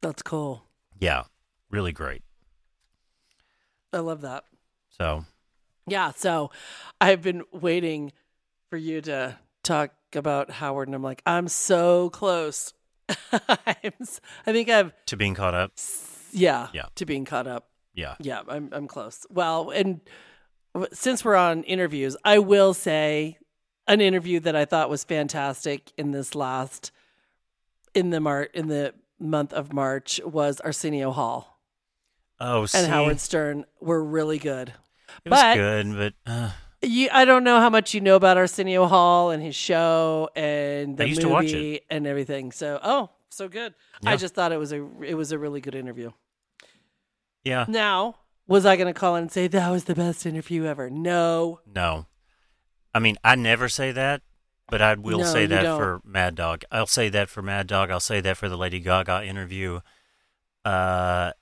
[0.03, 0.65] That's cool.
[0.99, 1.25] Yeah,
[1.71, 2.23] really great.
[3.93, 4.45] I love that.
[4.99, 5.25] So,
[5.87, 6.51] Yeah, so
[7.01, 8.13] I've been waiting
[8.69, 12.75] for you to talk about Howard, and I'm like, I'm so close.
[13.33, 13.91] I
[14.47, 15.73] think I've, to being caught up.
[16.33, 16.87] yeah, Yeah.
[16.97, 17.69] to being caught up.
[17.95, 18.15] Yeah.
[18.21, 19.27] Yeah, I'm, I'm close.
[19.31, 20.01] Well, and
[20.93, 23.39] since we're on interviews, I will say
[23.87, 26.93] an interview that I thought was fantastic in this last,
[27.95, 31.59] in the mar, in the month of March was Arsenio Hall
[32.41, 34.73] Oh, see, and Howard Stern were really good.
[35.25, 36.51] it was good, but uh,
[36.83, 40.97] You, I don't know how much you know about Arsenio Hall and his show and
[40.97, 41.85] the movie to watch it.
[41.91, 42.53] and everything.
[42.53, 43.75] So, oh, so good.
[44.03, 44.11] Yeah.
[44.11, 46.13] I just thought it was a it was a really good interview.
[47.45, 50.65] yeah, Now, was I going to call in and say that was the best interview
[50.67, 50.89] ever?
[50.89, 51.61] No.
[51.67, 52.07] no.
[52.95, 54.23] I mean, I never say that,
[54.69, 55.79] but I will No, say that don't.
[55.79, 56.63] for Mad Dog.
[56.71, 57.91] I'll say that for Mad Dog.
[57.91, 59.81] I'll say that for the Lady Gaga interview.
[60.65, 61.33] Uh,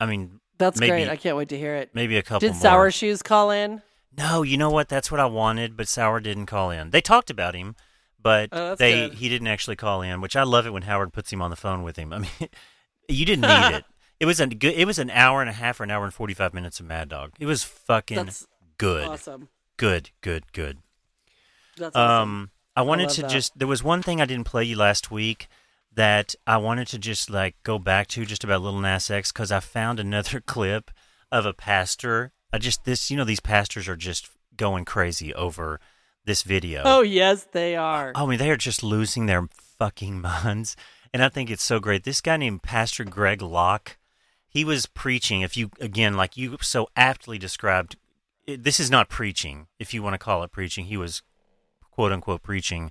[0.00, 1.08] I mean, That's Maybe- great.
[1.08, 1.90] I can't wait to hear it.
[1.94, 2.60] maybe a couple Did more.
[2.60, 3.82] Sour Shoes call in?
[4.16, 4.88] No, you know what?
[4.88, 6.90] That's what I wanted, but Sour didn't call in.
[6.90, 7.76] They talked about him,
[8.20, 9.14] but Oh, they good.
[9.14, 11.56] he didn't actually call in, which I love it when Howard puts him on the
[11.56, 12.12] phone with him.
[12.12, 12.30] I mean,
[13.08, 13.84] you didn't need it.
[14.20, 14.74] It was a good.
[14.74, 16.86] It was an hour and a half or an hour and forty five minutes of
[16.86, 17.32] Mad Dog.
[17.40, 18.46] It was fucking That's
[18.78, 19.48] good, Awesome.
[19.76, 20.78] good, good, good.
[21.76, 22.28] That's awesome.
[22.28, 23.30] Um, I wanted love to that.
[23.30, 23.58] just.
[23.58, 25.48] There was one thing I didn't play you last week
[25.92, 29.50] that I wanted to just like go back to just about Little Nas X because
[29.50, 30.92] I found another clip
[31.32, 32.30] of a pastor.
[32.52, 35.80] I just this you know these pastors are just going crazy over
[36.24, 36.82] this video.
[36.84, 38.12] Oh, yes, they are.
[38.14, 40.76] I mean they are just losing their fucking minds,
[41.12, 42.04] and I think it's so great.
[42.04, 43.96] This guy named Pastor Greg Locke,
[44.48, 45.40] he was preaching.
[45.40, 47.96] If you again like you so aptly described,
[48.46, 49.66] it, this is not preaching.
[49.78, 51.22] If you want to call it preaching, he was
[51.90, 52.90] quote unquote preaching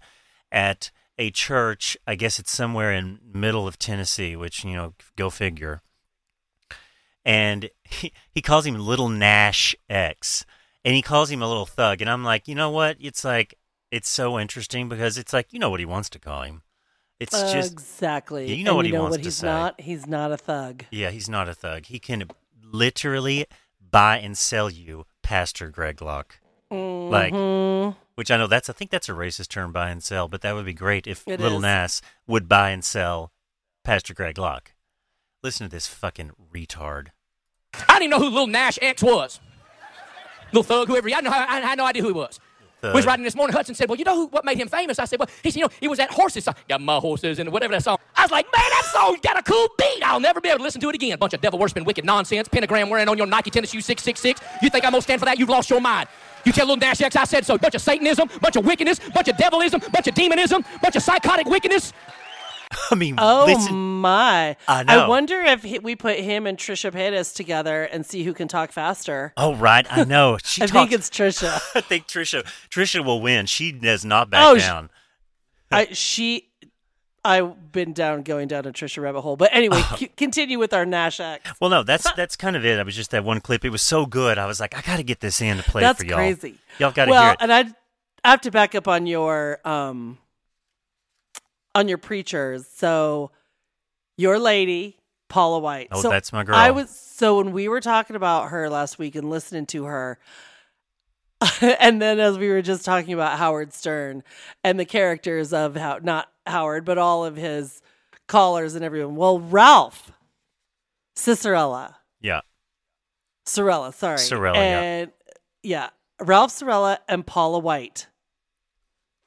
[0.52, 1.96] at a church.
[2.08, 5.82] I guess it's somewhere in middle of Tennessee, which you know, go figure.
[7.26, 10.46] And he, he calls him Little Nash X,
[10.84, 12.02] and he calls him a little thug.
[12.02, 12.98] And I'm like, you know what?
[13.00, 13.56] It's like
[13.92, 16.62] it's so interesting because it's like you know what he wants to call him.
[17.20, 18.48] It's just exactly.
[18.48, 19.46] Yeah, you know And what you he know wants what to he's say.
[19.48, 19.80] not?
[19.82, 20.86] He's not a thug.
[20.90, 21.86] yeah, he's not a thug.
[21.86, 22.24] He can
[22.64, 23.46] literally
[23.80, 26.40] buy and sell you Pastor Greg Locke.
[26.72, 27.96] Like, Mhm.
[28.16, 30.56] which I know that's I think that's a racist term, buy and sell, but that
[30.56, 31.64] would be great if It Little is.
[31.64, 33.32] Nas would buy and sell
[33.84, 34.72] Pastor Greg Locke.
[35.44, 37.08] Listen to this fucking retard.
[37.74, 39.40] I didn't even know who Little Nash X was.
[40.52, 41.08] Little thug, whoever.
[41.08, 42.40] he- I, know, I, I had no idea who he was.
[42.82, 42.96] Thug.
[42.96, 43.56] Was riding this morning.
[43.56, 45.60] Hudson said, "Well, you know who, what made him famous?" I said, "Well, he said,
[45.60, 46.56] you know, he was that horses song.
[46.68, 49.44] Got my horses and whatever that song." I was like, "Man, that song's got a
[49.44, 50.02] cool beat.
[50.04, 52.48] I'll never be able to listen to it again." Bunch of devil worshiping, wicked nonsense.
[52.48, 54.42] Pentagram wearing on your Nike tennis shoes, six six six.
[54.64, 55.38] You think I'm gonna stand for that?
[55.38, 56.10] You've lost your mind.
[56.44, 57.56] You tell little Nash X I said so.
[57.56, 61.46] Bunch of Satanism, bunch of wickedness, bunch of devilism, bunch of demonism, bunch of psychotic
[61.46, 61.94] wickedness.
[62.92, 63.76] I mean, Oh listen.
[64.02, 64.56] my!
[64.68, 65.10] I know.
[65.10, 68.72] wonder if he, we put him and Trisha Paytas together and see who can talk
[68.72, 69.34] faster.
[69.38, 70.38] Oh right, I know.
[70.44, 71.60] She I talks, think it's Trisha.
[71.76, 73.46] I think Trisha Trisha will win.
[73.46, 74.90] She does not back Oh, down.
[75.72, 76.48] I she.
[77.24, 80.88] I've been down going down a Trisha rabbit hole, but anyway, c- continue with our
[80.88, 81.52] Nash X.
[81.62, 82.80] Well, no, that's that's kind of it.
[82.80, 83.64] I was just that one clip.
[83.64, 84.40] It was so good.
[84.40, 86.16] I was like, I got to get this in to play That's for y'all.
[86.18, 86.56] crazy.
[86.80, 87.38] Y'all got to well, hear it.
[87.42, 87.60] and I
[88.24, 90.18] I have to back up on your um
[91.76, 92.68] on your preachers.
[92.68, 93.32] So
[94.18, 94.98] your lady,
[95.30, 95.88] Paula White.
[95.92, 96.56] Oh, so that's my girl.
[96.56, 100.20] I was so when we were talking about her last week and listening to her.
[101.62, 104.24] and then as we were just talking about Howard Stern
[104.64, 107.82] and the characters of how not Howard, but all of his
[108.28, 109.16] callers and everyone.
[109.16, 110.12] Well, Ralph
[111.16, 111.96] Cicerella.
[112.22, 112.42] yeah,
[113.46, 114.18] Cirella, sorry.
[114.18, 115.06] Cirella, yeah.
[115.64, 115.90] yeah.
[116.20, 118.08] Ralph Cirella and Paula White.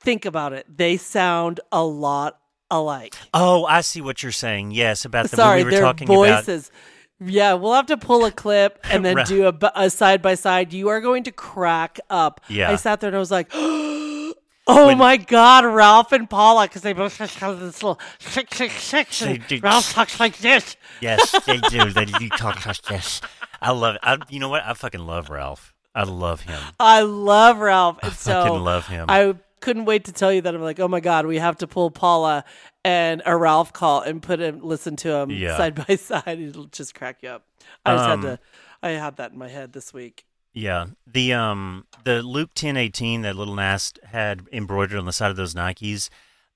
[0.04, 0.66] Think about it.
[0.76, 2.38] They sound a lot
[2.70, 3.14] alike.
[3.32, 4.70] Oh, I see what you're saying.
[4.72, 6.14] Yes, about the Sorry, we were their talking about.
[6.44, 6.70] voices.
[7.20, 9.26] Yeah, we'll have to pull a clip and then Right.
[9.26, 10.72] do a, a side by side.
[10.72, 12.40] You are going to crack up.
[12.48, 12.70] Yeah.
[12.70, 14.34] I sat there and I was like, oh
[14.66, 19.22] When- my God, Ralph and Paula, because they both have this little six, six, six.
[19.22, 20.76] And do- Ralph talks like this.
[21.00, 21.90] Yes, they do.
[21.90, 23.20] They do talk like this.
[23.62, 24.00] I love it.
[24.02, 24.62] I, you know what?
[24.64, 25.72] I fucking love Ralph.
[25.94, 26.60] I love him.
[26.80, 27.98] I love Ralph.
[28.02, 29.06] And so fucking love him.
[29.08, 30.54] I couldn't wait to tell you that.
[30.54, 32.44] I'm like, oh my god, we have to pull Paula
[32.84, 35.56] and a Ralph call and put him listen to him Yeah.
[35.56, 36.38] side by side.
[36.38, 37.46] It'll just crack you up.
[37.86, 38.38] I just Um, had to.
[38.82, 40.26] I had that in my head this week.
[40.52, 45.30] Yeah, the um the Luke ten eighteen that little Nas had embroidered on the side
[45.30, 46.10] of those Nikes,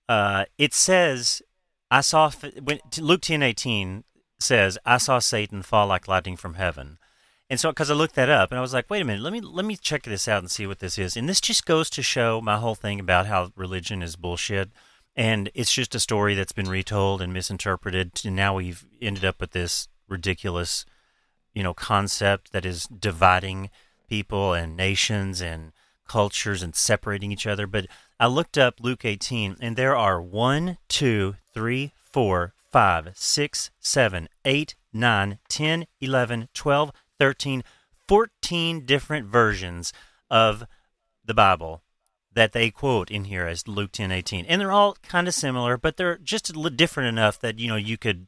[0.08, 1.42] uh, it says,
[1.90, 2.30] "I saw
[2.62, 4.04] when Luke ten eighteen
[4.38, 6.98] says I saw Satan fall like lightning from heaven."
[7.50, 9.32] And so, because I looked that up, and I was like, "Wait a minute, let
[9.32, 11.88] me let me check this out and see what this is." And this just goes
[11.90, 14.70] to show my whole thing about how religion is bullshit,
[15.16, 19.40] and it's just a story that's been retold and misinterpreted, and now we've ended up
[19.40, 20.84] with this ridiculous
[21.54, 23.70] you know concept that is dividing
[24.08, 25.72] people and nations and
[26.06, 27.86] cultures and separating each other but
[28.18, 34.28] i looked up luke 18 and there are 1 2 3 4 5 6 7
[34.44, 37.62] 8 9 10 11 12 13
[38.06, 39.92] 14 different versions
[40.30, 40.64] of
[41.24, 41.82] the bible
[42.32, 45.76] that they quote in here as Luke ten eighteen, and they're all kind of similar,
[45.76, 48.26] but they're just different enough that you know you could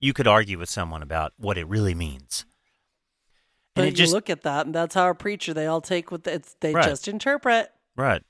[0.00, 2.44] you could argue with someone about what it really means.
[3.74, 5.54] But And you it just look at that, and that's how a preacher.
[5.54, 6.56] They all take what it's.
[6.60, 6.84] They Right.
[6.84, 7.70] just interpret.
[7.96, 8.24] right,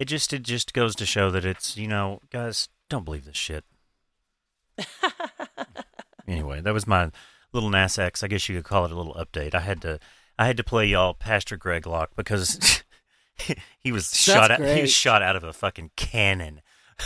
[0.00, 3.36] it just it just goes to show that it's you know guys don't believe this
[3.36, 3.64] shit.
[6.26, 7.10] anyway, that was my
[7.52, 8.22] little NASAX.
[8.22, 9.54] I guess you could call it a little update.
[9.54, 9.98] I had to
[10.38, 12.82] I had to play y'all Pastor Greg Locke because
[13.78, 16.62] he was shot out, he was shot out of a fucking cannon.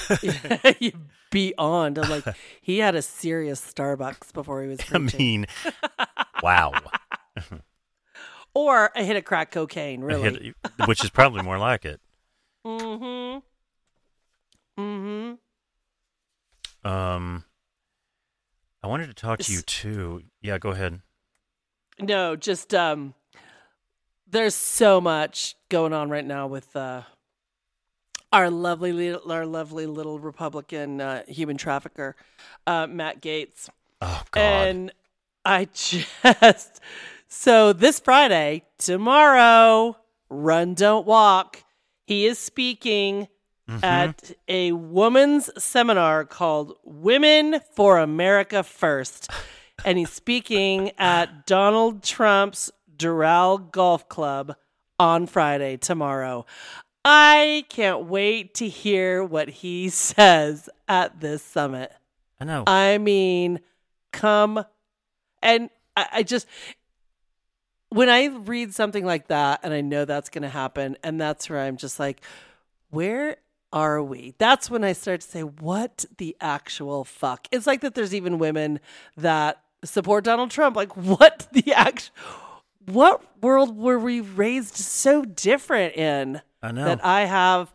[1.30, 2.24] Beyond, I'm like
[2.60, 5.46] he had a serious Starbucks before he was I mean,
[6.42, 6.72] wow.
[8.54, 10.02] or a hit of crack cocaine.
[10.02, 12.00] Really, hit- which is probably more like it.
[12.64, 13.38] mm-hmm.
[14.80, 15.34] Mm-hmm.
[16.88, 17.44] Um,
[18.86, 20.22] I wanted to talk to you too.
[20.40, 21.00] Yeah, go ahead.
[21.98, 23.14] No, just um,
[24.30, 27.02] there's so much going on right now with uh,
[28.32, 32.14] our lovely, little, our lovely little Republican uh, human trafficker,
[32.68, 33.68] uh, Matt Gaetz.
[34.00, 34.40] Oh God.
[34.40, 34.92] And
[35.44, 36.80] I just
[37.26, 39.96] so this Friday, tomorrow,
[40.30, 41.64] run don't walk.
[42.06, 43.26] He is speaking
[43.68, 43.84] Mm-hmm.
[43.84, 49.28] at a women's seminar called Women for America First.
[49.84, 54.54] And he's speaking at Donald Trump's Doral Golf Club
[55.00, 56.46] on Friday, tomorrow.
[57.04, 61.92] I can't wait to hear what he says at this summit.
[62.40, 62.64] I know.
[62.66, 63.60] I mean,
[64.12, 64.64] come
[65.42, 66.46] and I, I just
[67.88, 71.48] when I read something like that and I know that's going to happen, and that's
[71.48, 72.20] where I'm just like,
[72.90, 73.36] where
[73.76, 74.32] are we?
[74.38, 77.46] That's when I start to say, what the actual fuck?
[77.52, 78.80] It's like that there's even women
[79.18, 80.76] that support Donald Trump.
[80.76, 82.14] Like, what the actual,
[82.86, 86.40] what world were we raised so different in?
[86.62, 86.86] I know.
[86.86, 87.70] That I have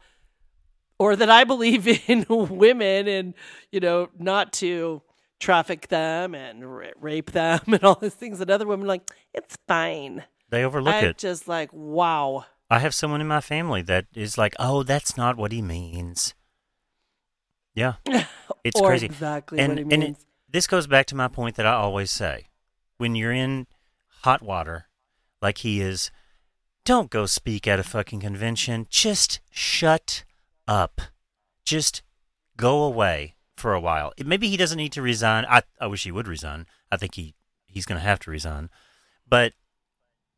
[0.97, 3.35] or that I believe in women and
[3.71, 5.03] you know not to
[5.39, 8.41] traffic them and ra- rape them and all these things.
[8.41, 10.23] And other women like it's fine.
[10.49, 11.19] they overlook I'm it.
[11.19, 12.45] just like wow.
[12.71, 16.33] I have someone in my family that is like, "Oh, that's not what he means."
[17.75, 17.95] Yeah,
[18.63, 19.07] it's or crazy.
[19.07, 20.15] exactly and what he and it,
[20.49, 22.47] this goes back to my point that I always say:
[22.97, 23.67] when you're in
[24.23, 24.87] hot water,
[25.41, 26.11] like he is,
[26.85, 28.87] don't go speak at a fucking convention.
[28.89, 30.23] Just shut
[30.65, 31.01] up.
[31.65, 32.03] Just
[32.55, 34.13] go away for a while.
[34.23, 35.45] Maybe he doesn't need to resign.
[35.49, 36.67] I I wish he would resign.
[36.89, 37.35] I think he
[37.67, 38.69] he's going to have to resign.
[39.27, 39.51] But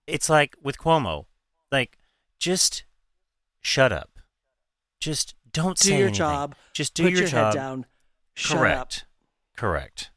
[0.08, 1.26] it's like with Cuomo,
[1.72, 2.00] like
[2.44, 2.84] just
[3.62, 4.20] shut up.
[5.00, 6.18] Just don't Do say your anything.
[6.18, 6.56] job.
[6.74, 7.54] Just do Put your, your job.
[7.54, 7.86] head down.
[8.34, 8.78] Shut Correct.
[8.78, 8.92] up.
[9.58, 10.12] Correct.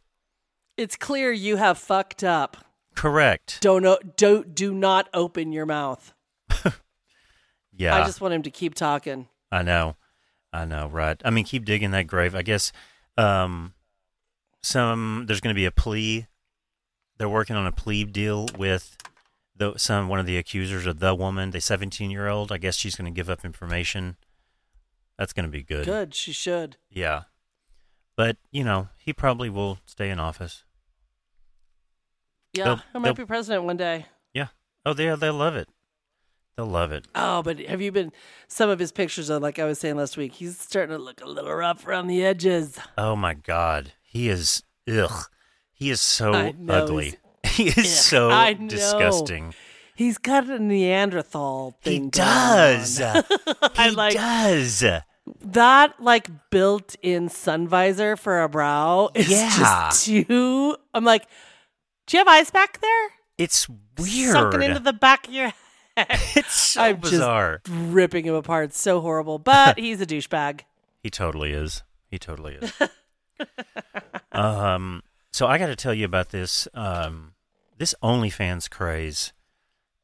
[0.76, 2.56] It's clear you have fucked up.
[2.94, 3.58] Correct.
[3.60, 6.12] Don't o- don't do not open your mouth.
[7.78, 7.94] Yeah.
[7.94, 9.28] I just want him to keep talking.
[9.52, 9.96] I know.
[10.50, 11.20] I know, right?
[11.26, 12.34] I mean, keep digging that grave.
[12.34, 12.72] I guess
[13.18, 13.74] um
[14.62, 16.26] some there's going to be a plea.
[17.18, 18.96] They're working on a plea deal with
[19.56, 22.52] the some one of the accusers of the woman, the 17-year-old.
[22.52, 24.16] I guess she's going to give up information.
[25.18, 25.86] That's going to be good.
[25.86, 26.76] Good, she should.
[26.90, 27.22] Yeah.
[28.16, 30.64] But, you know, he probably will stay in office.
[32.52, 34.06] Yeah, They'll- I might be president one day.
[34.32, 34.48] Yeah.
[34.84, 35.68] Oh, they they'll love it.
[36.56, 37.06] They'll love it.
[37.14, 38.12] Oh, but have you been
[38.48, 41.20] some of his pictures are like I was saying last week, he's starting to look
[41.20, 42.78] a little rough around the edges.
[42.96, 45.26] Oh my God, he is ugh.
[45.74, 47.16] He is so know, ugly.
[47.56, 48.68] He is so I know.
[48.68, 49.54] disgusting.
[49.94, 52.00] He's got a Neanderthal He thing.
[52.10, 53.00] going does.
[53.00, 54.84] I he like- does.
[55.40, 59.50] that like built-in sun visor for a brow is Yeah.
[59.56, 60.76] just too.
[60.94, 61.26] I'm like,
[62.06, 63.08] do you have eyes back there?
[63.38, 64.32] It's weird.
[64.32, 65.52] Sucking into the back of your
[65.96, 66.06] head.
[66.36, 67.62] it's so I'm just- bizarre.
[67.68, 68.74] ripping him apart.
[68.74, 69.38] So horrible.
[69.38, 70.60] But he's a douchebag.
[71.02, 71.82] He totally is.
[72.10, 72.72] He totally is.
[74.32, 75.02] um.
[75.32, 76.66] So I got to tell you about this.
[76.72, 77.32] Um,
[77.76, 79.32] this OnlyFans craze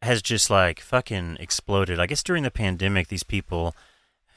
[0.02, 1.98] has just like fucking exploded.
[2.00, 3.74] I guess during the pandemic, these people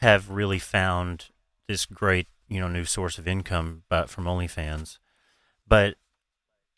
[0.02, 1.28] have really found
[1.68, 5.00] this great, you know, new source of income, but from OnlyFans.
[5.68, 5.96] But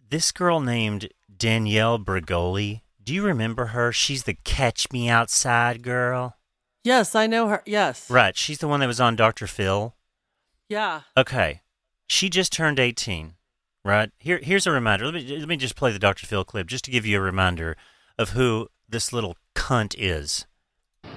[0.09, 3.91] this girl named Danielle Bregoli, do you remember her?
[3.91, 6.37] She's the Catch Me Outside girl.
[6.83, 7.63] Yes, I know her.
[7.65, 8.09] Yes.
[8.09, 8.37] Right.
[8.37, 9.47] She's the one that was on Dr.
[9.47, 9.95] Phil.
[10.69, 11.01] Yeah.
[11.17, 11.61] Okay.
[12.07, 13.33] She just turned 18,
[13.87, 14.11] right?
[14.19, 15.05] Here, here's a reminder.
[15.05, 16.27] Let me, let me just play the Dr.
[16.27, 17.75] Phil clip just to give you a reminder
[18.17, 20.45] of who this little cunt is.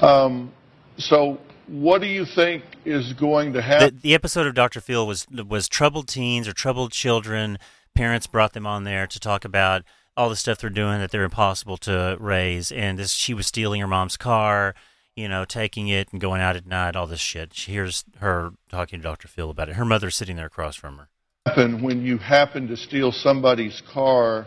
[0.00, 0.52] Um,
[0.96, 4.00] so, what do you think is going to happen?
[4.02, 4.80] the episode of Dr.
[4.80, 7.58] Phil was was troubled teens or troubled children.
[7.94, 9.82] Parents brought them on there to talk about
[10.16, 13.80] all the stuff they're doing that they're impossible to raise, and this she was stealing
[13.80, 14.74] her mom's car.
[14.76, 14.82] You
[15.20, 17.52] you know, taking it and going out at night, all this shit.
[17.52, 19.28] She hears her talking to Dr.
[19.28, 19.76] Phil about it.
[19.76, 21.08] Her mother's sitting there across from her.
[21.50, 24.46] Happen when you happen to steal somebody's car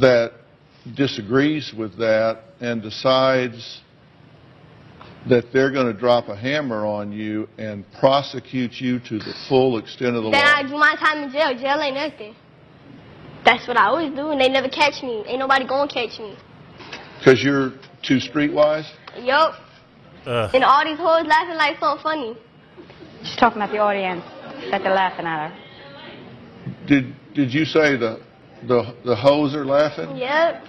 [0.00, 0.32] that
[0.96, 3.80] disagrees with that and decides
[5.28, 9.78] that they're going to drop a hammer on you and prosecute you to the full
[9.78, 10.68] extent of the Then I law.
[10.68, 11.52] do my time in jail.
[11.54, 12.34] Jail ain't nothing.
[13.44, 15.24] That's what I always do, and they never catch me.
[15.26, 16.36] Ain't nobody gonna catch me.
[17.18, 17.72] Because you're
[18.02, 18.88] too streetwise?
[19.20, 19.54] Yup.
[20.26, 20.50] Ugh.
[20.54, 22.36] And all these hoes laughing like something funny.
[23.22, 24.22] She's talking about the audience
[24.70, 25.67] that they're laughing at her.
[26.88, 28.18] Did, did you say the,
[28.66, 30.16] the, the hoes are laughing?
[30.16, 30.64] Yep.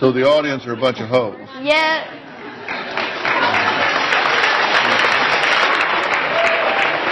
[0.00, 1.38] So the audience are a bunch of hoes.
[1.62, 2.06] Yep.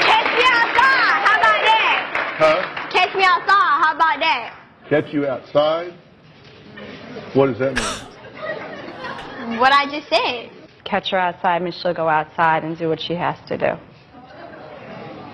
[0.02, 1.22] Catch me outside.
[1.22, 2.34] How about that?
[2.36, 2.90] Huh?
[2.90, 3.78] Catch me outside.
[3.84, 4.58] How about that?
[4.90, 5.94] Catch you outside?
[7.34, 9.60] What does that mean?
[9.60, 10.50] What I just said.
[10.84, 13.78] Catch her outside, and she'll go outside and do what she has to do.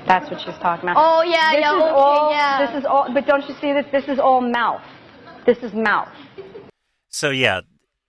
[0.06, 0.96] That's what she's talking about.
[0.98, 2.30] Oh yeah, this yeah, is okay, all.
[2.30, 2.66] yeah.
[2.66, 3.12] This is all.
[3.12, 3.86] But don't you see this?
[3.90, 4.82] This is all mouth.
[5.46, 6.08] This is mouth.
[7.08, 7.62] So yeah,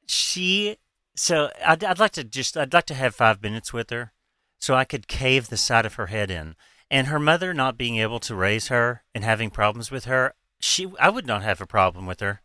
[0.05, 0.77] she.
[1.15, 4.11] So I'd, I'd like to just I'd like to have five minutes with her,
[4.59, 6.55] so I could cave the side of her head in.
[6.91, 10.91] And her mother not being able to raise her and having problems with her, she
[10.99, 12.41] I would not have a problem with her.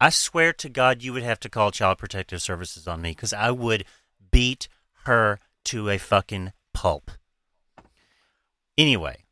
[0.00, 3.32] I swear to God, you would have to call Child Protective Services on me because
[3.32, 3.84] I would
[4.30, 4.68] beat
[5.04, 7.10] her to a fucking pulp.
[8.76, 9.24] Anyway,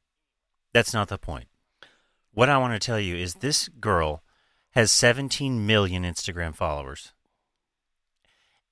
[0.72, 1.48] that's not the point.
[2.32, 4.22] What I want to tell you is this girl
[4.70, 7.12] has 17 million Instagram followers.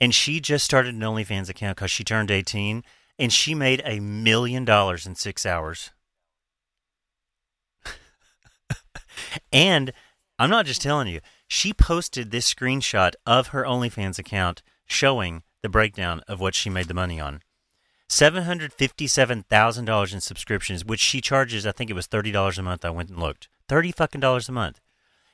[0.00, 2.82] And she just started an OnlyFans account because she turned 18
[3.18, 5.90] and she made a million dollars in six hours.
[9.52, 9.92] and
[10.38, 15.68] I'm not just telling you, she posted this screenshot of her OnlyFans account showing the
[15.68, 17.42] breakdown of what she made the money on.
[18.10, 22.84] $757,000 in subscriptions, which she charges, I think it was $30 a month.
[22.84, 23.46] I went and looked.
[23.68, 24.80] 30 fucking dollars a month.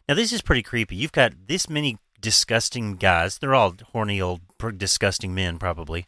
[0.06, 0.94] Now, this is pretty creepy.
[0.94, 3.38] You've got this many disgusting guys.
[3.38, 4.42] They're all horny, old,
[4.76, 6.06] disgusting men, probably,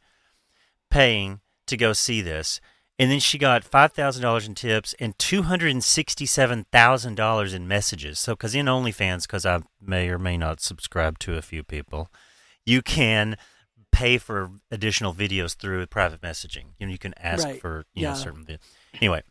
[0.90, 2.60] paying to go see this.
[2.98, 8.18] And then she got $5,000 in tips and $267,000 in messages.
[8.18, 12.10] So, because in OnlyFans, because I may or may not subscribe to a few people,
[12.66, 13.38] you can
[13.98, 16.66] pay for additional videos through private messaging.
[16.78, 17.60] You know, you can ask Right.
[17.60, 18.10] for you Yeah.
[18.10, 18.44] know certain.
[18.44, 18.58] Videos.
[18.94, 19.22] Anyway,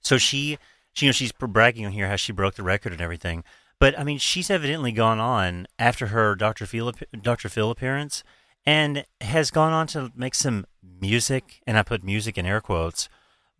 [0.00, 0.58] so she,
[0.92, 3.44] she, you know, she's bragging on here how she broke the record and everything.
[3.80, 6.66] But I mean, she's evidently gone on after her Dr.
[6.66, 7.48] Phil, Dr.
[7.48, 8.24] Phil appearance
[8.66, 13.08] and has gone on to make some music, and I put music in air quotes.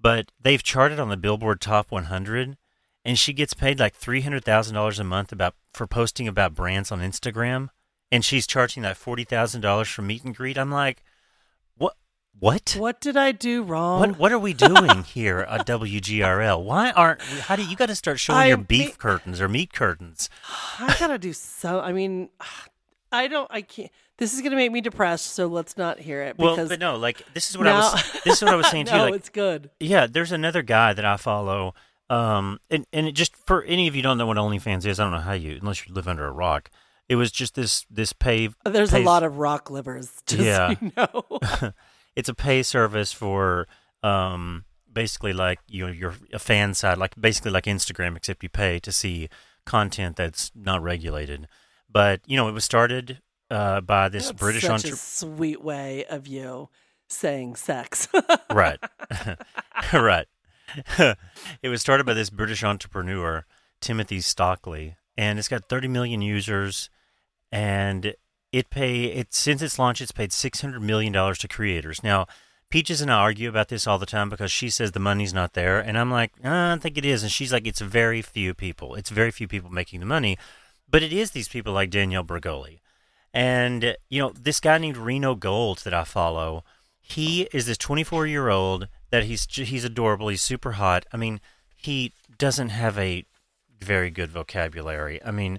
[0.00, 2.56] But they've charted on the Billboard Top 100,
[3.04, 6.54] and she gets paid like three hundred thousand dollars a month about for posting about
[6.54, 7.68] brands on Instagram,
[8.10, 10.56] and she's charging that forty thousand dollars for meet and greet.
[10.58, 11.02] I'm like,
[11.76, 11.94] what?
[12.38, 12.76] What?
[12.78, 14.00] What did I do wrong?
[14.00, 16.62] What what are we doing here at WGRL?
[16.62, 19.72] Why aren't how do you got to start showing I your beef curtains or meat
[19.72, 20.30] curtains?
[20.78, 21.80] I gotta do so.
[21.80, 22.28] I mean,
[23.12, 23.48] I don't.
[23.50, 23.90] I can't.
[24.18, 25.32] This is gonna make me depressed.
[25.34, 26.38] So let's not hear it.
[26.38, 28.66] Well, but no, like this is what now- I was this is what I was
[28.70, 29.70] saying to no, Like, it's good.
[29.80, 31.74] yeah, there's another guy that I follow.
[32.10, 35.04] Um, and and it just for any of you don't know what OnlyFans is, I
[35.04, 36.70] don't know how you unless you live under a rock.
[37.08, 38.50] It was just this this pay.
[38.64, 40.10] There's pay- a lot of rock livers.
[40.26, 40.74] Just Yeah.
[40.74, 41.72] So you know.
[42.16, 43.66] it's a pay service for
[44.02, 48.48] um basically like you know you're a fan side like basically like Instagram except you
[48.48, 49.28] pay to see
[49.64, 51.48] content that's not regulated.
[51.90, 54.96] But you know it was started uh, by this That's British such a entrepreneur.
[54.96, 56.68] sweet way of you
[57.08, 58.06] saying sex.
[58.52, 58.78] right
[59.94, 60.26] right
[61.62, 63.46] it was started by this british entrepreneur
[63.80, 66.90] timothy stokely and it's got 30 million users
[67.50, 68.14] and
[68.52, 72.02] it pay it since its launch it's paid 600 million dollars to creators.
[72.02, 72.26] Now
[72.70, 75.54] peaches and i argue about this all the time because she says the money's not
[75.54, 78.20] there and i'm like "Uh, i don't think it is and she's like it's very
[78.20, 78.94] few people.
[78.94, 80.36] It's very few people making the money
[80.90, 82.80] but it is these people like danielle bregoli
[83.32, 86.62] and you know this guy named reno gold that i follow
[87.08, 90.28] he is this 24 year old that he's he's adorable.
[90.28, 91.06] He's super hot.
[91.12, 91.40] I mean
[91.74, 93.24] he doesn't have a
[93.80, 95.22] very good vocabulary.
[95.24, 95.58] I mean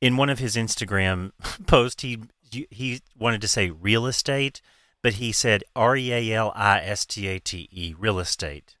[0.00, 1.32] in one of his instagram
[1.66, 2.18] posts he
[2.50, 4.60] he wanted to say real estate
[5.02, 8.76] but he said r-e-a-l-i-s-t-a-t-e real estate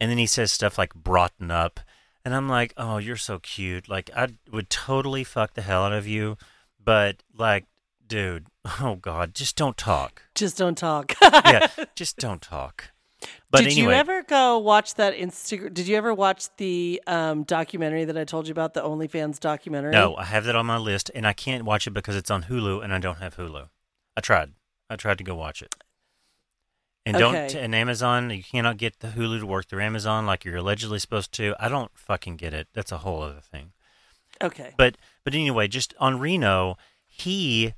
[0.00, 1.80] and then he says stuff like broughten up
[2.24, 5.92] and i'm like oh you're so cute like i would totally fuck the hell out
[5.92, 6.36] of you
[6.82, 7.66] but like
[8.06, 8.46] dude
[8.80, 11.14] oh god just don't talk Just don't talk.
[11.22, 12.90] yeah, just don't talk.
[13.54, 15.72] But did anyway, you ever go watch that Instagram?
[15.72, 19.92] Did you ever watch the um, documentary that I told you about, the OnlyFans documentary?
[19.92, 22.44] no, I have that on my list, and I can't watch it because it's on
[22.44, 23.68] Hulu, and I don't have Hulu.
[24.16, 24.54] I tried.
[24.90, 25.74] I tried to go watch it.
[27.06, 30.56] And don't and Amazon, you cannot get the Hulu to work through Amazon like you're
[30.56, 31.54] allegedly supposed to.
[31.60, 32.68] I don't fucking get it.
[32.72, 33.72] That's a whole other thing.
[34.42, 34.72] Okay.
[34.76, 36.76] But but anyway, just on Reno,
[37.06, 37.74] he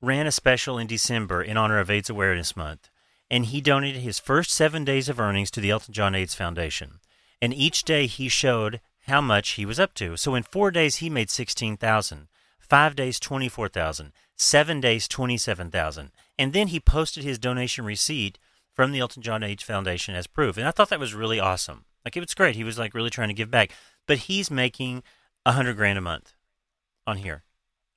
[0.00, 2.88] ran a special in December in honor of AIDS Awareness Month,
[3.32, 7.00] and he donated his first seven days of earnings to the Elton John AIDS Foundation.
[7.40, 10.18] And each day he showed how much he was up to.
[10.18, 12.28] So in four days he made sixteen thousand,
[12.60, 17.38] five days twenty four thousand, seven days twenty seven thousand, and then he posted his
[17.38, 18.38] donation receipt
[18.74, 20.58] from the Elton John AIDS Foundation as proof.
[20.58, 21.86] And I thought that was really awesome.
[22.04, 22.54] Like it was great.
[22.54, 23.72] He was like really trying to give back,
[24.06, 25.02] but he's making
[25.46, 26.34] a hundred grand a month
[27.06, 27.44] on here.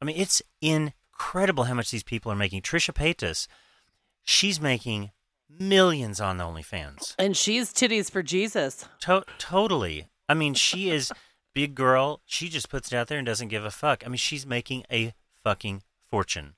[0.01, 2.61] I mean, it's incredible how much these people are making.
[2.61, 3.47] Trisha Paytas,
[4.23, 5.11] she's making
[5.49, 7.15] millions on the OnlyFans.
[7.19, 8.87] And she's titties for Jesus.
[9.01, 10.07] To- totally.
[10.27, 11.11] I mean, she is
[11.53, 12.21] big girl.
[12.25, 14.03] She just puts it out there and doesn't give a fuck.
[14.05, 16.53] I mean, she's making a fucking fortune.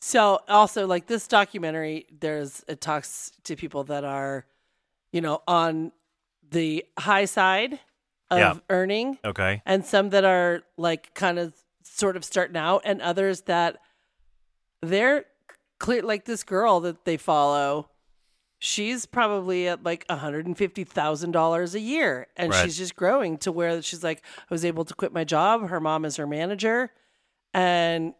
[0.00, 4.46] So also like this documentary, there's it talks to people that are,
[5.12, 5.90] you know, on
[6.50, 7.80] the high side
[8.30, 8.54] of Yeah.
[8.70, 9.60] earning, Okay.
[9.66, 13.78] and some that are like kind of sort of starting out, and others that
[14.82, 15.24] they're
[15.78, 16.02] clear.
[16.02, 17.90] Like this girl that they follow,
[18.58, 22.64] she's probably at like hundred and fifty thousand dollars a year, and Right.
[22.64, 25.68] she's just growing to where she's like, I was able to quit my job.
[25.68, 26.90] Her mom is her manager,
[27.54, 28.14] and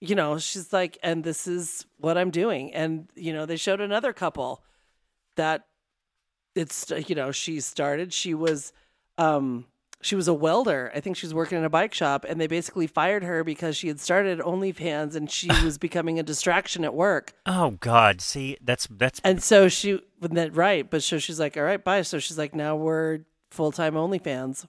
[0.00, 2.74] you know, she's like, and this is what I'm doing.
[2.74, 4.62] And, you know, they showed another couple
[5.36, 5.66] that
[6.54, 8.74] it's, you know, she started, she was,
[9.16, 9.64] um,
[10.04, 10.92] she was a welder.
[10.94, 13.74] I think she was working in a bike shop and they basically fired her because
[13.74, 17.32] she had started OnlyFans and she was becoming a distraction at work.
[17.46, 18.20] Oh God.
[18.20, 20.90] See, that's that's And so she, right.
[20.90, 22.02] But so she's like, all right, bye.
[22.02, 24.66] So she's like, now we're full time OnlyFans.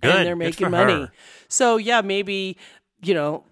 [0.00, 0.14] Good.
[0.14, 0.92] And they're making money.
[0.92, 1.12] her.
[1.48, 2.56] So yeah, maybe,
[3.02, 3.44] you know,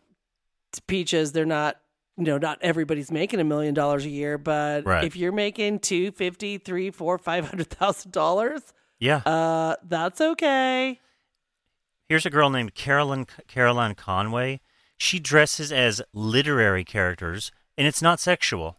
[0.86, 1.80] peaches, they're not,
[2.16, 5.02] you know, not everybody's making a million dollars a year, but Right.
[5.02, 8.62] if you're making two, fifty, three, four, five hundred thousand dollars,
[9.00, 9.16] yeah.
[9.26, 11.00] uh, that's okay.
[12.08, 14.60] Here's a girl named Carolyn Caroline Conway.
[14.98, 18.78] She dresses as literary characters, and it's not sexual.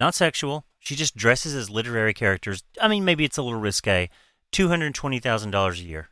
[0.00, 0.64] Not sexual.
[0.78, 2.64] She just dresses as literary characters.
[2.80, 4.08] I mean, maybe it's a little risque.
[4.50, 6.08] Two hundred twenty thousand dollars a year.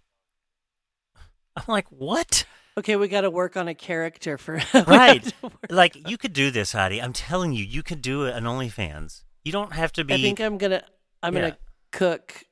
[1.57, 2.45] I'm like, what?
[2.79, 5.31] Okay, we got to work on a character for Right?
[5.69, 7.03] like you could do this, Heidi.
[7.03, 9.25] I'm telling you, you could do an OnlyFans.
[9.45, 10.83] You don't have to be I think I'm gonna,
[11.23, 11.41] I'm Yeah.
[11.41, 11.59] gonna
[11.91, 12.45] cook.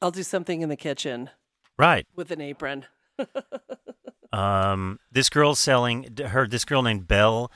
[0.00, 1.30] I'll do something in the kitchen
[1.78, 2.06] right.
[2.16, 2.86] with an apron.
[4.32, 6.46] Um, this girl's selling her.
[6.46, 7.52] This girl named Belle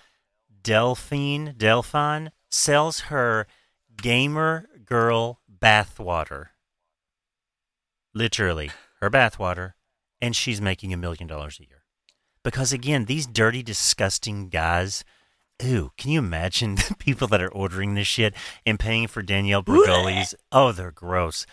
[0.62, 3.46] Delphine Delphine sells her
[3.96, 6.48] gamer girl bathwater.
[8.14, 9.72] Literally, her bathwater,
[10.20, 11.84] and she's making a million dollars a year.
[12.42, 15.04] Because again, these dirty, disgusting guys.
[15.64, 18.34] Ooh, can you imagine the people that are ordering this shit
[18.66, 20.34] and paying for Danielle Bregoli's?
[20.52, 21.46] Oh, they're gross.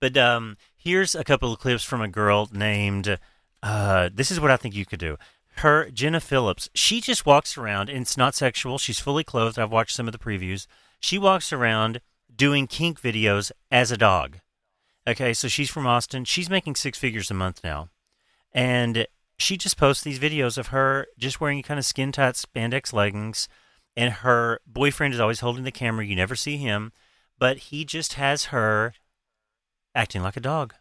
[0.00, 3.18] But um, here's a couple of clips from a girl named.
[3.62, 5.16] Uh, this is what I think you could do.
[5.56, 6.68] Her Jenna Phillips.
[6.74, 8.78] She just walks around, and it's not sexual.
[8.78, 9.58] She's fully clothed.
[9.58, 10.66] I've watched some of the previews.
[11.00, 12.00] She walks around
[12.34, 14.38] doing kink videos as a dog.
[15.06, 16.24] Okay, so she's from Austin.
[16.24, 17.88] She's making six figures a month now,
[18.52, 19.06] and
[19.38, 23.48] she just posts these videos of her just wearing kind of skin tight spandex leggings,
[23.96, 26.04] and her boyfriend is always holding the camera.
[26.04, 26.92] You never see him,
[27.38, 28.92] but he just has her
[29.94, 30.74] acting like a dog.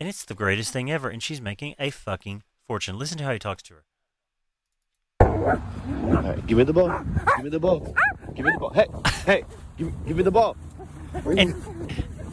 [0.00, 1.10] And it's the greatest thing ever.
[1.10, 2.98] And she's making a fucking fortune.
[2.98, 3.84] Listen to how he talks to her.
[5.20, 6.88] All right, give me the ball.
[7.36, 7.94] Give me the ball.
[8.34, 8.70] Give me the ball.
[8.70, 8.86] Hey,
[9.26, 9.44] hey,
[9.76, 10.56] give, give me the ball.
[11.24, 11.54] And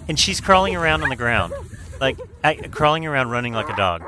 [0.08, 1.54] and she's crawling around on the ground,
[2.00, 2.18] like
[2.72, 4.04] crawling around, running like a dog.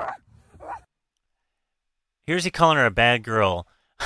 [2.26, 3.68] Here's he calling her a bad girl.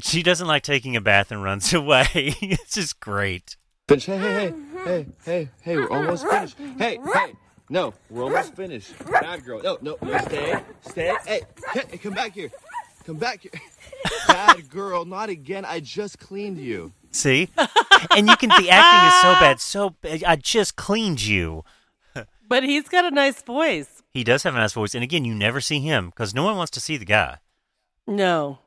[0.00, 2.08] She doesn't like taking a bath and runs away.
[2.14, 3.56] it's just great.
[3.88, 4.06] Finish.
[4.06, 6.56] Hey, hey, hey, hey, hey, hey, we're almost finished.
[6.78, 7.32] Hey, hey,
[7.72, 8.92] no, we're almost finished.
[9.10, 9.62] Bad girl.
[9.62, 11.14] No, no, no, stay, stay.
[11.24, 11.40] Hey,
[11.72, 12.50] hey, come back here.
[13.04, 13.50] Come back here.
[14.28, 15.64] Bad girl, not again.
[15.64, 16.92] I just cleaned you.
[17.12, 17.48] See,
[18.14, 18.50] and you can.
[18.50, 19.60] The acting is so bad.
[19.60, 20.22] So bad.
[20.24, 21.64] I just cleaned you.
[22.48, 24.02] But he's got a nice voice.
[24.10, 26.58] He does have a nice voice, and again, you never see him because no one
[26.58, 27.38] wants to see the guy.
[28.06, 28.58] No,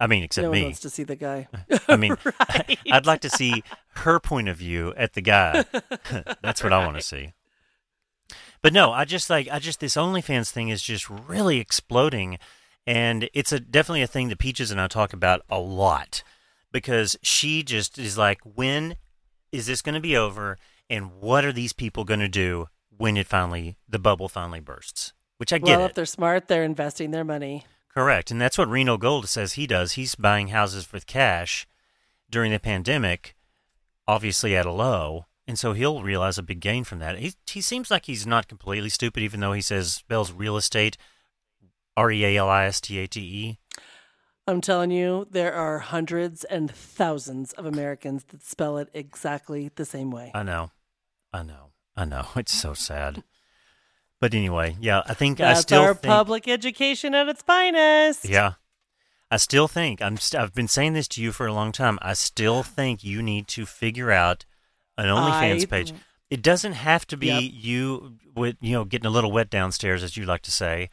[0.00, 0.64] I mean, except no one me.
[0.64, 1.48] wants to see the guy.
[1.88, 2.16] I mean,
[2.90, 3.62] I'd like to see
[3.96, 5.66] her point of view at the guy.
[6.42, 7.34] That's what I want to see.
[8.64, 12.38] But no, I just like I just this OnlyFans thing is just really exploding,
[12.86, 16.22] and it's a definitely a thing that Peaches and I talk about a lot
[16.72, 18.96] because she just is like, when
[19.52, 20.56] is this going to be over,
[20.88, 25.12] and what are these people going to do when it finally the bubble finally bursts?
[25.36, 25.90] Which I get well, it.
[25.90, 27.66] if they're smart, they're investing their money.
[27.92, 28.30] Correct.
[28.30, 29.92] And that's what Reno Gold says he does.
[29.92, 31.66] He's buying houses with cash
[32.30, 33.36] during the pandemic,
[34.08, 37.18] obviously at a low, and so he'll realize a big gain from that.
[37.18, 40.96] He he seems like he's not completely stupid, even though he says spells real estate,
[41.96, 43.58] R e a l i s t a t e.
[44.46, 49.86] I'm telling you, there are hundreds and thousands of Americans that spell it exactly the
[49.86, 50.30] same way.
[50.34, 50.70] I know,
[51.32, 52.26] I know, I know.
[52.36, 53.22] It's so sad.
[54.20, 58.26] But anyway, yeah, I think I That's still our think, public education at its finest.
[58.26, 58.54] Yeah.
[59.30, 61.98] I still think I'm st- I've been saying this to you for a long time.
[62.00, 64.44] I still think you need to figure out
[64.98, 65.92] an OnlyFans I- page.
[66.30, 67.42] It doesn't have to be Yep.
[67.54, 70.90] you with you know getting a little wet downstairs as you like to say.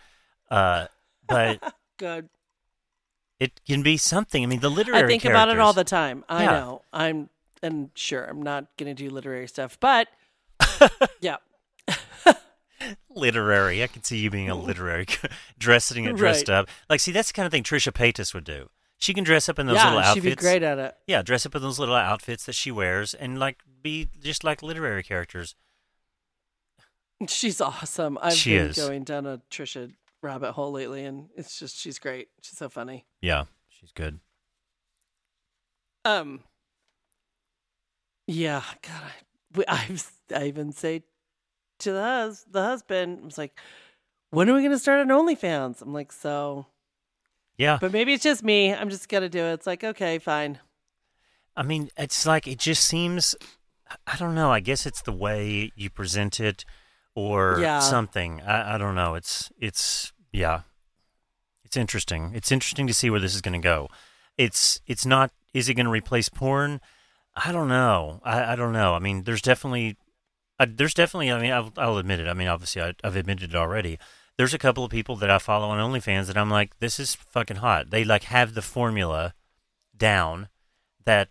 [0.51, 0.87] Uh,
[1.27, 2.29] but Good.
[3.39, 4.43] it can be something.
[4.43, 6.23] I mean, the literary I think about it all the time.
[6.29, 6.51] I Yeah.
[6.51, 6.81] know.
[6.93, 7.29] I'm
[7.63, 10.07] and sure I'm not going to do literary stuff, but
[11.21, 11.37] yeah.
[13.09, 13.83] literary.
[13.83, 15.05] I can see you being a literary
[15.59, 16.55] dressing it dressed Right.
[16.55, 16.69] up.
[16.89, 18.69] Like see that's the kind of thing Trisha Paytas would do.
[19.01, 20.23] She can dress up in those yeah, little outfits.
[20.23, 20.95] she'd be great at it.
[21.07, 24.61] Yeah, dress up in those little outfits that she wears and like be just like
[24.61, 25.55] literary characters.
[27.27, 28.17] She's awesome.
[28.21, 28.77] I've She been is.
[28.77, 29.91] going down a Trisha
[30.21, 32.29] rabbit hole lately, and it's just she's great.
[32.41, 33.05] She's so funny.
[33.21, 34.19] Yeah, she's good.
[36.05, 36.41] Um.
[38.27, 39.11] Yeah, God, I,
[39.57, 41.03] we- I've I even say
[41.79, 43.57] to the hus the husband, I was like,
[44.29, 46.67] "When are we going to start an OnlyFans?" I'm like, "So."
[47.61, 47.77] Yeah.
[47.79, 48.73] But maybe it's just me.
[48.73, 49.53] I'm just gonna do it.
[49.53, 50.57] It's like, okay, fine.
[51.55, 53.35] I mean, it's like it just seems.
[54.07, 54.51] I don't know.
[54.51, 56.65] I guess it's the way you present it,
[57.13, 57.79] or Yeah.
[57.79, 58.41] something.
[58.41, 59.13] I, I don't know.
[59.13, 60.61] It's it's yeah.
[61.63, 62.31] It's interesting.
[62.33, 63.87] It's interesting to see where this is going to go.
[64.37, 65.31] It's it's not.
[65.53, 66.81] Is it going to replace porn?
[67.35, 68.21] I don't know.
[68.23, 68.93] I, I don't know.
[68.95, 69.97] I mean, there's definitely,
[70.59, 71.31] uh, there's definitely.
[71.31, 72.27] I mean, I'll, I'll admit it.
[72.27, 73.99] I mean, obviously, I, I've admitted it already.
[74.41, 77.13] There's a couple of people that I follow on OnlyFans that I'm like, this is
[77.13, 77.91] fucking hot.
[77.91, 79.35] They like have the formula
[79.95, 80.49] down
[81.05, 81.29] that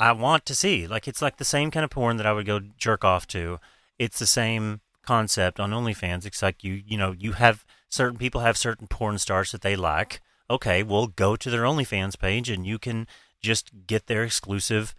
[0.00, 0.88] I want to see.
[0.88, 3.60] Like it's like the same kind of porn that I would go jerk off to.
[4.00, 6.26] It's the same concept on OnlyFans.
[6.26, 9.76] It's like you, you know, you have certain people have certain porn stars that they
[9.76, 10.20] like.
[10.50, 13.06] Okay, well, go to their OnlyFans page and you can
[13.40, 14.92] just get their exclusive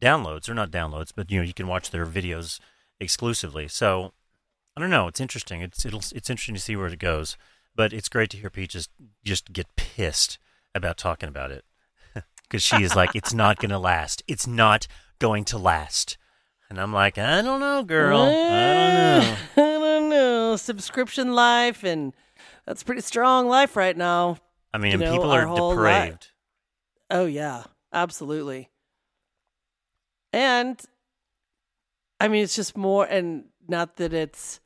[0.00, 2.58] downloads or not downloads, but you know, you can watch their videos
[2.98, 3.68] exclusively.
[3.68, 4.14] So
[4.76, 5.06] I don't know.
[5.06, 5.62] It's interesting.
[5.62, 7.36] It's it'll it's interesting to see where it goes.
[7.76, 8.88] But it's great to hear Peaches
[9.24, 10.38] just get pissed
[10.74, 11.64] about talking about it
[12.42, 14.22] because she is like, it's not going to last.
[14.28, 14.86] It's not
[15.18, 16.16] going to last.
[16.70, 18.20] And I'm like, I don't know, girl.
[18.20, 19.36] I don't know.
[19.56, 20.56] I don't know.
[20.56, 22.12] Subscription life, and
[22.64, 24.38] that's pretty strong life right now.
[24.72, 26.28] I mean, You and know, people are depraved.
[27.10, 28.70] Oh yeah, absolutely.
[30.32, 30.80] And
[32.18, 34.60] I mean, it's just more, and not that it's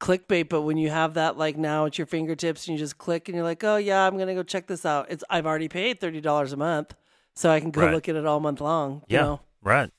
[0.00, 3.28] clickbait, but when you have that like now at your fingertips, and you just click,
[3.28, 5.06] and you're like, oh yeah, I'm gonna go check this out.
[5.10, 6.94] It's I've already paid thirty dollars a month,
[7.34, 7.92] so I can go Right.
[7.94, 9.02] look at it all month long.
[9.08, 9.40] you Yeah, know?
[9.62, 9.90] right.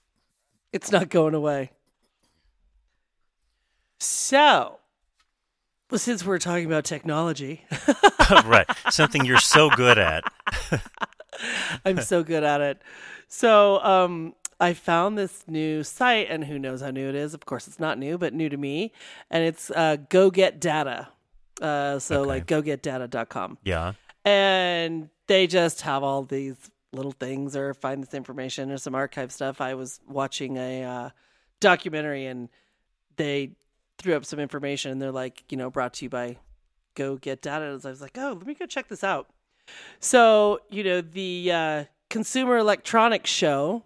[0.73, 1.71] it's not going away.
[3.99, 4.77] So,
[5.89, 7.65] well, since we're talking about technology,
[8.45, 8.67] right.
[8.91, 10.23] Something you're so good at.
[11.85, 12.81] I'm so good at it.
[13.27, 17.33] So, um, I found this new site, and who knows how new it is?
[17.33, 18.91] Of course, it's not new, but new to me.
[19.29, 21.09] And it's uh, Go Get Data.
[21.61, 22.27] Uh, so, Okay.
[22.27, 23.57] like gogetdata.com.
[23.63, 23.93] Yeah.
[24.25, 26.55] And they just have all these
[26.91, 29.61] little things or find this information or some archive stuff.
[29.61, 31.09] I was watching a uh,
[31.59, 32.49] documentary and
[33.15, 33.51] they
[33.97, 36.37] threw up some information and they're like, you know, brought to you by
[36.95, 37.65] Go Get Data.
[37.65, 39.27] And I was like, oh, let me go check this out.
[39.99, 43.83] So, you know, the uh, Consumer Electronics Show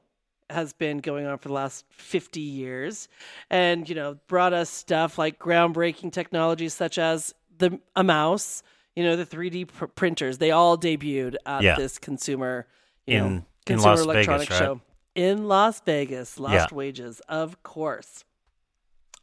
[0.52, 3.08] has been going on for the last 50 years
[3.50, 8.64] and, you know, brought us stuff like groundbreaking technologies such as the a mouse,
[8.96, 10.38] you know, the 3D pr- printers.
[10.38, 11.76] They all debuted at Yeah.
[11.76, 12.68] this consumer,
[13.06, 14.60] you In- know, in Consumer Vegas, Electronics right?
[14.60, 14.82] Show
[15.16, 16.40] in Las Vegas.
[16.40, 16.68] Lost Yeah.
[16.76, 18.24] Wages, of course.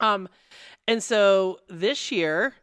[0.00, 0.28] Um,
[0.86, 2.54] and so this year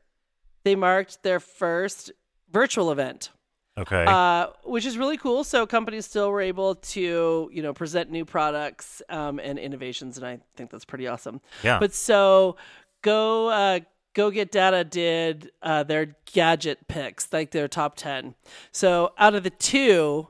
[0.64, 2.12] they marked their first
[2.50, 3.30] virtual event
[3.78, 4.06] Okay.
[4.08, 5.44] uh, which is really cool.
[5.44, 10.26] So companies still were able to, you know, present new products um, and innovations, and
[10.26, 11.42] I think that's pretty awesome.
[11.62, 11.80] Yeah.
[11.80, 12.56] But so
[13.02, 13.80] go uh,
[14.14, 18.36] go get data did uh, their gadget picks, like their top ten.
[18.72, 20.30] So out of the two,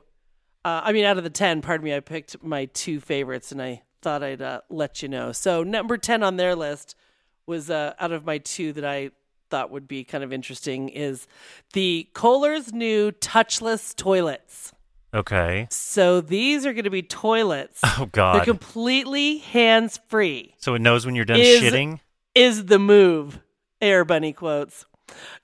[0.64, 3.62] uh, I mean, out of the ten, pardon me, I picked my two favorites, and
[3.62, 5.30] I thought I'd uh, let you know.
[5.30, 6.96] So number ten on their list
[7.46, 9.10] was uh, out of my two that I
[9.50, 11.26] thought would be kind of interesting is
[11.72, 14.72] the Kohler's new touchless toilets.
[15.14, 15.66] okay.
[15.70, 17.80] So these are going to be toilets.
[17.84, 18.36] Oh God!
[18.36, 20.54] They're completely hands free.
[20.58, 22.00] so it knows when you're done Is- shitting.
[22.34, 23.40] Is the move?
[23.80, 24.84] Air Bunny quotes.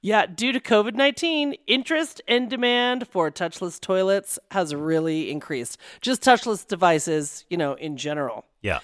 [0.00, 5.78] Yeah, due to COVID 19, interest and demand for touchless toilets has really increased.
[6.00, 8.44] Just touchless devices, you know, in general.
[8.60, 8.80] Yeah.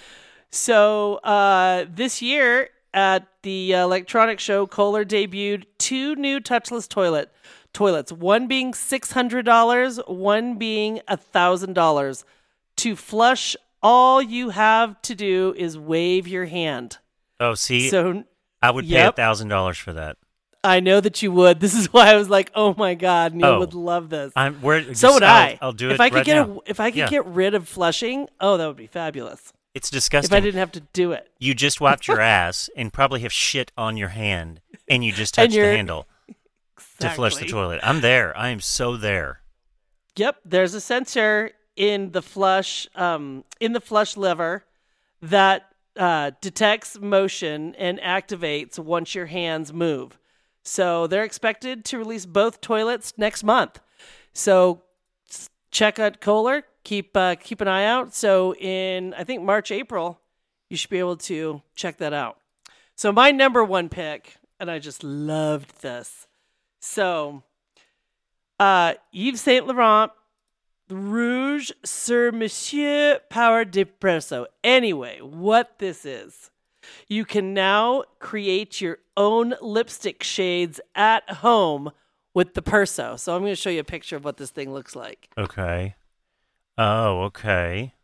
[0.51, 2.69] So uh, this year
[2.99, 7.31] at the uh, electronic show, Kohler debuted two new touchless toilet
[7.73, 8.11] toilets.
[8.11, 12.25] One being six hundred dollars, one being thousand dollars.
[12.79, 16.99] To flush, all you have to do is wave your hand.
[17.41, 18.25] Oh, see, So
[18.61, 20.17] I would pay a thousand dollars for that.
[20.65, 21.61] I know that you would.
[21.61, 23.59] This is why I was like, "Oh my god, Neil Oh.
[23.61, 24.93] would love this." I'm where.
[24.95, 25.59] so would I'll- I.
[25.63, 26.49] I'll do if it I could right get.
[26.49, 27.09] A, if I could Yeah.
[27.09, 29.53] get rid of flushing, oh, that would be fabulous.
[29.75, 30.37] It's disgusting.
[30.37, 30.37] If.
[30.37, 31.31] I didn't have to do it.
[31.39, 35.35] You just wiped your ass and probably have shit on your hand, and you just
[35.35, 36.07] touched the handle
[37.01, 37.81] to flush the toilet.
[37.83, 38.37] I'm there.
[38.37, 39.43] I am so there.
[40.17, 44.65] Yep, there's a sensor in the flush um, in the flush lever
[45.23, 50.19] that uh, detects motion and activates once your hands move.
[50.63, 53.81] So they're expected to release both toilets next month.
[54.33, 54.83] So
[55.79, 56.65] check out Kohler.
[56.83, 58.13] Keep uh, keep an eye out.
[58.13, 60.21] So in I think March April,
[60.69, 62.39] you should be able to check that out.
[62.97, 66.27] So my number one pick, and I just loved this.
[66.81, 67.45] So
[68.59, 70.11] uh, Yves Saint Laurent
[70.91, 74.47] Rouge Sur Mesure Power Depresso.
[74.65, 76.51] Anyway, what this is,
[77.07, 81.93] you can now create your own lipstick shades at home
[82.35, 83.17] with the Perso.
[83.17, 85.29] So I'm going to show you a picture of what this thing looks like.
[85.37, 85.95] Okay.
[86.77, 87.95] Oh, okay.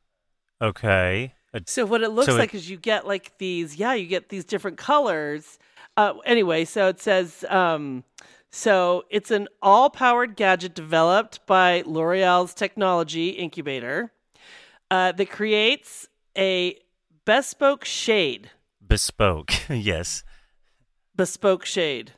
[0.60, 1.34] Okay.
[1.66, 4.44] So what it looks So like is you get like these, yeah, you get these
[4.44, 5.58] different colors.
[5.96, 8.02] Uh, anyway, so it says, um,
[8.50, 14.12] so it's an all-powered gadget developed by L'Oreal's technology incubator
[14.90, 16.76] uh, that creates a
[17.24, 18.50] bespoke shade.
[18.84, 19.52] bespoke.
[19.68, 20.24] yes.
[21.14, 22.12] Bespoke shade.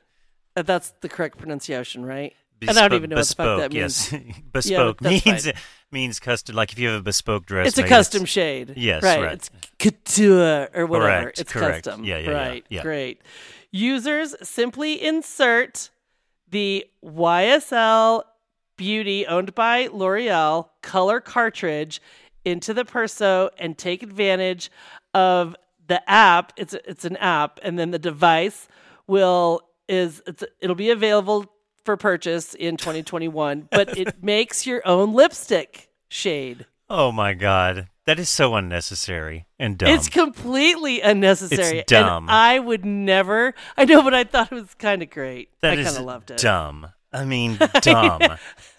[0.56, 2.34] That's the correct pronunciation, right?
[2.62, 4.12] and I don't even know what the fuck that means.
[4.12, 4.22] Yes.
[4.52, 5.48] bespoke that's means
[5.92, 6.56] means custom.
[6.56, 8.74] Like if you have a bespoke dress, It's a custom shade.
[8.76, 9.20] Yes, right.
[9.22, 9.32] right.
[9.34, 11.20] It's couture or whatever.
[11.22, 11.84] Correct, It's correct.
[11.84, 12.04] custom.
[12.04, 12.64] Yeah, yeah, yeah, right.
[12.70, 12.82] yeah.
[12.82, 13.20] Great.
[13.72, 15.90] Users simply insert
[16.50, 18.22] the YSL
[18.76, 22.00] Beauty owned by L'Oreal color cartridge
[22.44, 24.70] into the Perso and take advantage
[25.14, 25.56] of
[25.88, 26.52] the app.
[26.56, 28.68] It's it's an app, and then the device
[29.06, 31.52] will is it's, it'll be available
[31.84, 33.68] for purchase in 2021.
[33.70, 36.66] but it makes your own lipstick shade.
[36.88, 39.88] Oh my god, that is so unnecessary and dumb.
[39.88, 41.80] It's completely unnecessary.
[41.80, 42.24] It's dumb.
[42.24, 43.54] And I would never.
[43.76, 45.50] I know, but I thought it was kind of great.
[45.62, 46.38] That I kind of loved it.
[46.38, 46.88] Dumb.
[47.12, 48.20] I mean, dumb.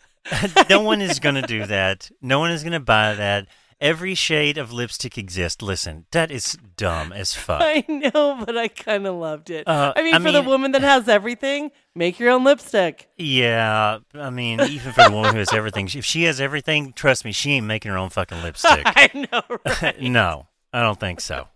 [0.70, 2.10] no one is going to do that.
[2.22, 3.48] No one is going to buy that.
[3.80, 5.62] Every shade of lipstick exists.
[5.62, 7.62] Listen, that is dumb as fuck.
[7.64, 9.68] I know, but I kind of loved it.
[9.68, 13.08] Uh, I mean, I for the woman that has everything, make your own lipstick.
[13.18, 17.24] Yeah, I mean, even for the woman who has everything, if she has everything, trust
[17.24, 18.82] me, she ain't making her own fucking lipstick.
[18.86, 20.02] I know, right?
[20.02, 21.48] no, I don't think so.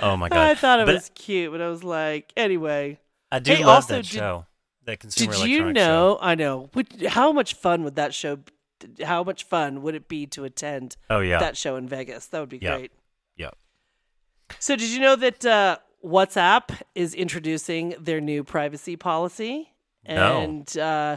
[0.00, 0.38] oh my god!
[0.38, 2.98] I thought it But was cute, but I was like, anyway.
[3.30, 4.46] I do Hey, love also, that did- show.
[4.86, 5.86] That consumer Did you electronics show.
[5.86, 6.18] know?
[6.20, 6.70] I know.
[7.08, 8.38] How much fun would that show?
[9.04, 10.96] How much fun would it be to attend?
[11.10, 11.38] Oh, yeah.
[11.38, 12.26] that show in Vegas.
[12.26, 12.76] That would be Yeah.
[12.76, 12.92] great.
[13.36, 13.50] Yeah.
[14.58, 19.70] So, did you know that uh, WhatsApp is introducing their new privacy policy?
[20.08, 20.40] No.
[20.42, 21.16] And uh,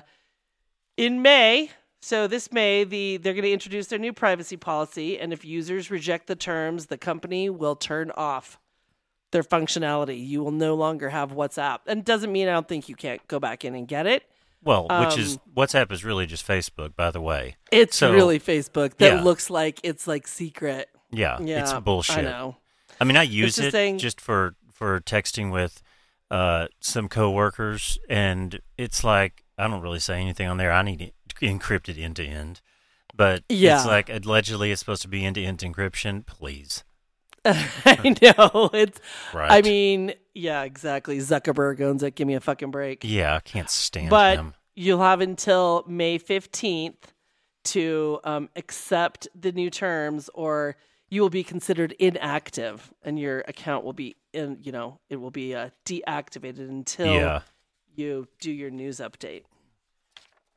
[0.96, 5.34] in May, so this May, the they're going to introduce their new privacy policy, and
[5.34, 8.60] if users reject the terms, the company will turn off
[9.32, 10.26] their functionality.
[10.26, 13.26] You will no longer have WhatsApp, and it doesn't mean I don't think you can't
[13.28, 14.24] go back in and get it.
[14.64, 17.56] Well, which is Um, WhatsApp is really just Facebook, by the way.
[17.72, 19.22] It's So- really Facebook that yeah.
[19.24, 20.90] looks like it's like secret.
[21.12, 22.24] Yeah, Yeah, it's I bullshit.
[22.26, 22.58] know.
[23.00, 25.82] I mean, I use it saying- just for for texting with
[26.30, 30.72] uh, some coworkers, and it's like I don't really say anything on there.
[30.74, 32.60] I need it encrypted end to end,
[33.16, 33.78] but Yeah.
[33.78, 36.26] it's like allegedly it's supposed to be end to end encryption.
[36.26, 36.84] Please,
[37.86, 38.70] I know.
[38.74, 39.00] It's.
[39.34, 39.52] Right.
[39.52, 41.18] I mean, yeah, exactly.
[41.20, 42.16] Zuckerberg owns it.
[42.16, 43.04] Give me a fucking break.
[43.04, 44.54] yeah, I can't stand but him.
[44.76, 47.14] you'll have until May fifteenth
[47.66, 50.76] to um, accept the new terms, or
[51.10, 54.58] you will be considered inactive, and your account will be in.
[54.62, 57.42] You know, it will be uh, deactivated until Yeah.
[57.96, 59.44] you do your news update.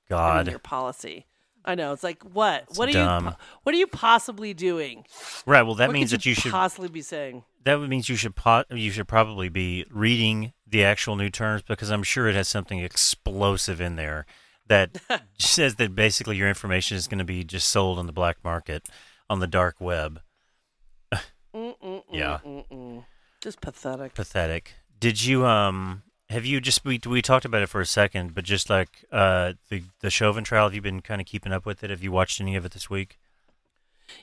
[0.09, 1.27] God, your policy.
[1.65, 1.93] I know.
[1.93, 2.65] It's like what?
[2.69, 3.25] It's what are dumb.
[3.27, 3.33] you?
[3.65, 5.05] What are you possibly doing?
[5.47, 5.63] right?
[5.63, 7.45] Well, that What means that you should possibly be saying.
[7.65, 11.91] that means you should po- you should probably be reading the actual new terms because
[11.91, 14.25] I'm sure it has something explosive in there
[14.69, 14.99] that
[15.39, 18.89] says that basically your information is going to be just sold on the black market
[19.29, 20.21] on the dark web.
[21.55, 22.39] Mm-mm, Yeah.
[22.45, 23.05] mm-mm.
[23.43, 24.15] Just pathetic.
[24.15, 24.75] Pathetic.
[24.99, 28.45] Did you um have you just we we talked about it for a second, but
[28.45, 31.85] just like uh the the Chauvin trial, have you been kind of keeping up with
[31.85, 31.91] it?
[31.91, 33.19] Have you watched any of it this week?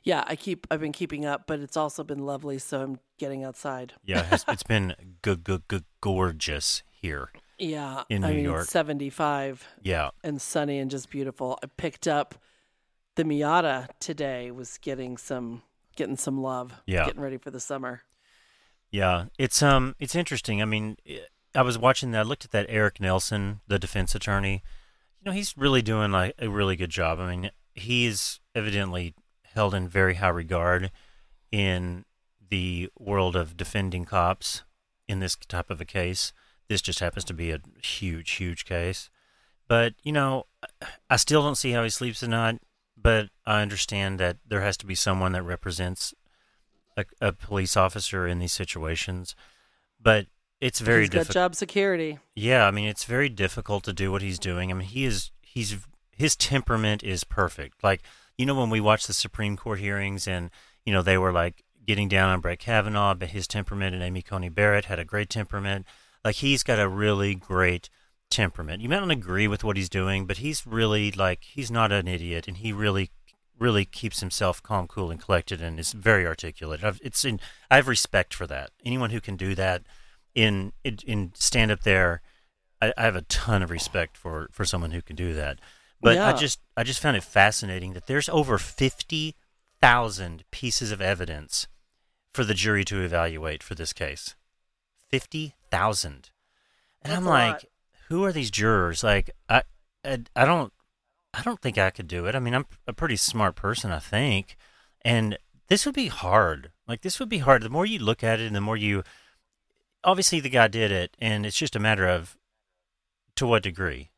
[0.03, 3.43] Yeah, I keep I've been keeping up, but it's also been lovely, so I'm getting
[3.45, 3.93] outside.
[4.03, 7.29] Yeah, it's, it's been good, good, good, gorgeous here.
[7.59, 8.63] Yeah, In I New mean, York.
[8.63, 11.57] it's 75 Yeah, and sunny and just beautiful.
[11.63, 12.35] I picked up
[13.15, 14.51] the Miata today.
[14.51, 15.63] Was getting some
[15.95, 16.73] getting some love.
[16.85, 17.05] Yeah.
[17.05, 18.03] getting ready for the summer.
[18.91, 19.25] yeah.
[19.39, 20.61] It's um, it's interesting.
[20.61, 20.97] I mean,
[21.55, 22.19] I was watching that.
[22.19, 24.63] I looked at that Eric Nelson, the defense attorney.
[25.19, 27.19] You know, he's really doing like a really good job.
[27.19, 29.15] I mean, he's evidently
[29.53, 30.91] held in very high regard
[31.51, 32.05] in
[32.49, 34.63] the world of defending cops
[35.07, 36.33] in this type of a case.
[36.67, 39.09] This just happens to be a huge, huge case.
[39.67, 40.45] But, you know,
[41.09, 42.59] I still don't see how he sleeps at night,
[42.95, 46.13] but I understand that there has to be someone that represents
[46.95, 49.35] a, a police officer in these situations.
[50.01, 50.27] But
[50.59, 51.33] it's very He's got difficult.
[51.33, 52.19] job security.
[52.35, 54.71] Yeah, I mean it's very difficult to do what he's doing.
[54.71, 55.77] I mean he is he's
[56.15, 57.83] his temperament is perfect.
[57.83, 58.01] Like
[58.37, 60.49] you know when we watched the Supreme Court hearings and
[60.85, 64.21] you know they were like getting down on Brett Kavanaugh, but his temperament and Amy
[64.21, 65.85] Coney Barrett had a great temperament.
[66.25, 67.89] Like he's got a really great
[68.29, 68.81] temperament.
[68.81, 72.07] You might not agree with what he's doing, but he's really like he's not an
[72.07, 73.11] idiot and he really
[73.59, 76.83] really keeps himself calm, cool, and collected, and is very articulate.
[76.83, 77.39] I've, it's in
[77.71, 78.71] I have respect for that.
[78.85, 79.83] Anyone who can do that
[80.37, 82.21] in in, in stand up there,
[82.79, 85.59] I, I have a ton of respect for for someone who can do that.
[85.99, 89.35] But I just I just found it fascinating that there's over fifty
[89.81, 91.67] thousand pieces of evidence
[92.33, 94.35] for the jury to evaluate for this case.
[95.09, 96.29] Fifty thousand,
[97.01, 97.65] and That's I'm like, lot.
[98.09, 99.03] who are these jurors?
[99.03, 99.63] Like, I,
[100.05, 100.71] I I don't
[101.33, 102.35] I don't think I could do it.
[102.35, 104.55] I mean, I'm a pretty smart person, I think,
[105.03, 106.71] and this would be hard.
[106.87, 107.63] Like, this would be hard.
[107.63, 109.03] The more you look at it, and the more you
[110.07, 112.35] obviously the guy did it, and it's just a matter of
[113.35, 114.09] to what degree,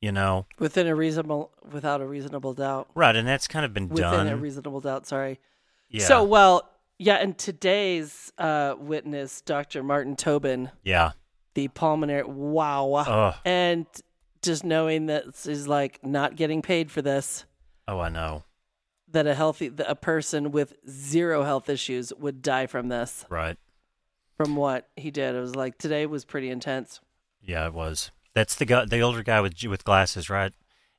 [0.00, 2.88] you know, Within a reasonable, without a reasonable doubt.
[2.96, 3.14] right?
[3.14, 4.26] And that's kind of been Within done.
[4.28, 5.06] a reasonable doubt.
[5.06, 5.38] Sorry.
[5.88, 6.68] yeah, So well,
[6.98, 7.14] yeah.
[7.16, 9.84] And today's uh, witness, Dr.
[9.84, 11.12] Martin Tobin, yeah.
[11.54, 12.24] the pulmonary.
[12.24, 12.92] Wow.
[12.94, 13.34] Ugh.
[13.44, 13.86] And
[14.42, 17.44] just knowing that he's like not getting paid for this.
[17.86, 18.42] Oh, I know.
[19.12, 23.24] That a healthy, a person with zero health issues would die from this.
[23.30, 23.56] Right?
[24.36, 27.00] From what he did, it was like today was pretty intense.
[27.42, 28.10] Yeah, it was.
[28.34, 30.52] That's the guy, the older guy with with glasses, right?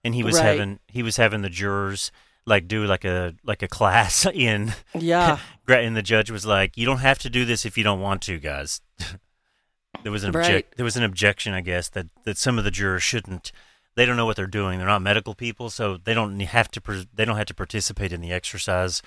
[0.04, 0.46] And he was Right.
[0.46, 2.12] having he was having the jurors
[2.46, 5.38] like do like a like a class in Yeah.
[5.68, 8.22] And the judge was like, "You don't have to do this if you don't want
[8.24, 8.82] to, guys."
[10.04, 10.50] there was an object.
[10.52, 10.78] Right.
[10.78, 13.52] There was an objection, I guess, that that some of the jurors shouldn't.
[13.96, 14.78] They don't know what they're doing.
[14.78, 17.08] They're not medical people, so they don't have to.
[17.14, 19.02] They don't have to participate in the exercise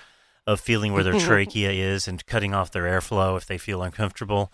[0.47, 4.51] of feeling where their trachea is and cutting off their airflow if they feel uncomfortable.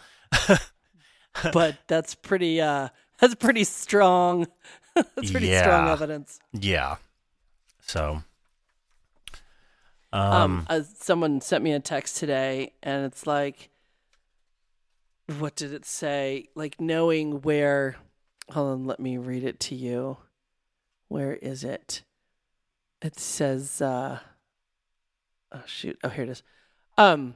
[1.54, 2.62] but that's pretty.
[2.62, 4.48] uh That's pretty strong.
[4.96, 6.40] that's pretty strong evidence.
[6.54, 6.98] Yeah.
[7.82, 8.24] So.
[10.14, 10.34] Um.
[10.34, 13.70] um, uh, someone sent me a text today and it's like
[15.38, 17.98] what did it say like knowing where
[18.52, 20.16] hold on let me read it to you
[21.10, 22.04] where is it
[23.02, 24.20] it says uh
[25.52, 26.44] oh shoot oh here it is
[26.98, 27.36] um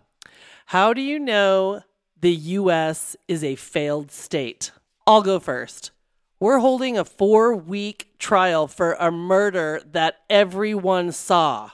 [0.68, 1.82] how do you know
[2.20, 4.72] the US is a failed state
[5.08, 5.92] I'll go first
[6.40, 11.72] we're holding a 4 week trial for a murder that everyone saw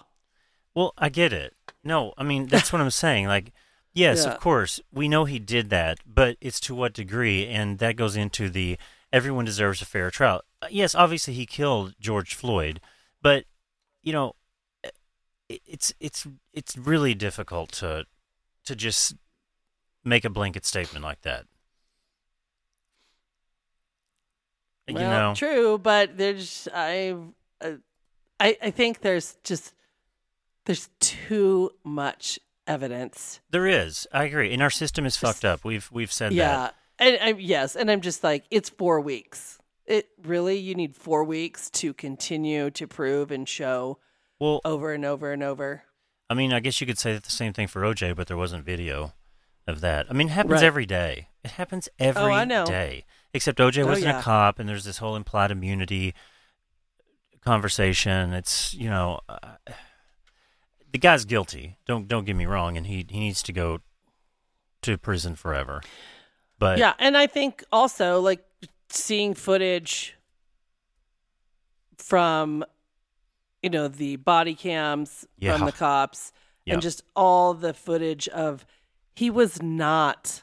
[0.75, 1.53] Well, I get it.
[1.83, 3.27] No, I mean that's what I'm saying.
[3.27, 3.53] Like,
[3.93, 4.33] yes, Yeah.
[4.33, 8.15] of course, we know he did that, but it's to what degree, and that goes
[8.17, 8.77] into the
[9.11, 10.41] everyone deserves a fair trial.
[10.61, 12.81] Uh, Yes, obviously he killed George Floyd,
[13.21, 13.45] but
[14.03, 14.35] you know,
[15.49, 18.05] it's it's it's really difficult to
[18.65, 19.15] to just
[20.03, 21.45] make a blanket statement like that.
[24.87, 27.15] you Well, know, true, but there's I,
[27.61, 27.71] uh,
[28.39, 29.73] I I think there's just
[30.65, 33.39] there's too much evidence.
[33.49, 34.07] there is.
[34.11, 35.63] I agree, and our system is fucked up.
[35.63, 36.75] We've we've said yeah, that.
[36.99, 39.59] and I, yes, and I'm just like it's four weeks.
[39.85, 43.99] It really you need four weeks to continue to prove and show
[44.39, 45.83] Well, over and over and over.
[46.29, 48.65] I mean, I guess you could say the same thing for OJ, but there wasn't
[48.65, 49.13] video
[49.65, 50.07] of that.
[50.09, 50.63] I mean, it happens Right.
[50.63, 51.29] every day.
[51.43, 52.27] It happens every day.
[52.27, 52.65] Oh, I know.
[53.33, 54.19] Except OJ Oh, wasn't yeah.
[54.19, 56.13] a cop, and there's this whole implied immunity
[57.41, 58.33] conversation.
[58.33, 59.55] It's you know, uh,
[60.91, 61.77] the guy's guilty.
[61.85, 63.79] Don't don't get me wrong, and he he needs to go
[64.81, 65.81] to prison forever.
[66.59, 68.43] But yeah, and I think also like
[68.89, 70.15] seeing footage
[71.97, 72.63] from
[73.67, 75.57] you know the body cams Yeah.
[75.57, 76.31] from the cops
[76.65, 78.65] and just all the footage of
[79.13, 80.41] he was not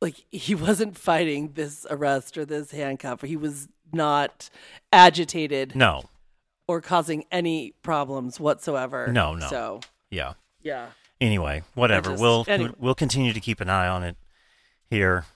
[0.00, 3.20] like he wasn't fighting this arrest or this handcuff.
[3.22, 4.48] He was not
[4.92, 6.04] agitated no,
[6.66, 9.08] or causing any problems whatsoever.
[9.12, 9.46] No, no.
[9.48, 9.80] So
[10.10, 10.34] Yeah.
[10.62, 10.86] yeah.
[11.20, 12.10] Anyway, whatever.
[12.10, 12.72] just- we'll anyway.
[12.78, 14.16] we'll continue to keep an eye on it
[14.88, 15.26] here.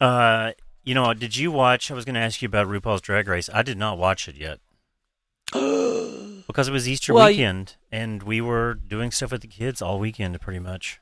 [0.00, 0.52] Uh,
[0.84, 1.90] you know, did you watch?
[1.90, 3.50] I was going to ask you about RuPaul's Drag Race.
[3.52, 4.60] I did not watch it yet
[6.46, 9.80] because it was Easter Well, you- weekend, and we were doing stuff with the kids
[9.82, 11.00] all weekend, pretty much.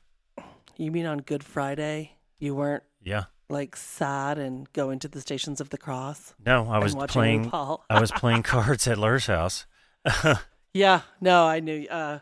[0.77, 2.13] You mean on Good Friday?
[2.39, 3.25] You weren't Yeah.
[3.49, 6.33] like sad and going to the Stations of the Cross?
[6.45, 7.49] No, I was playing.
[7.51, 7.81] RuPaul?
[7.89, 9.65] I was playing cards at Lur's house.
[10.73, 11.03] Yeah.
[11.21, 11.87] No, I knew.
[11.87, 12.19] Uh,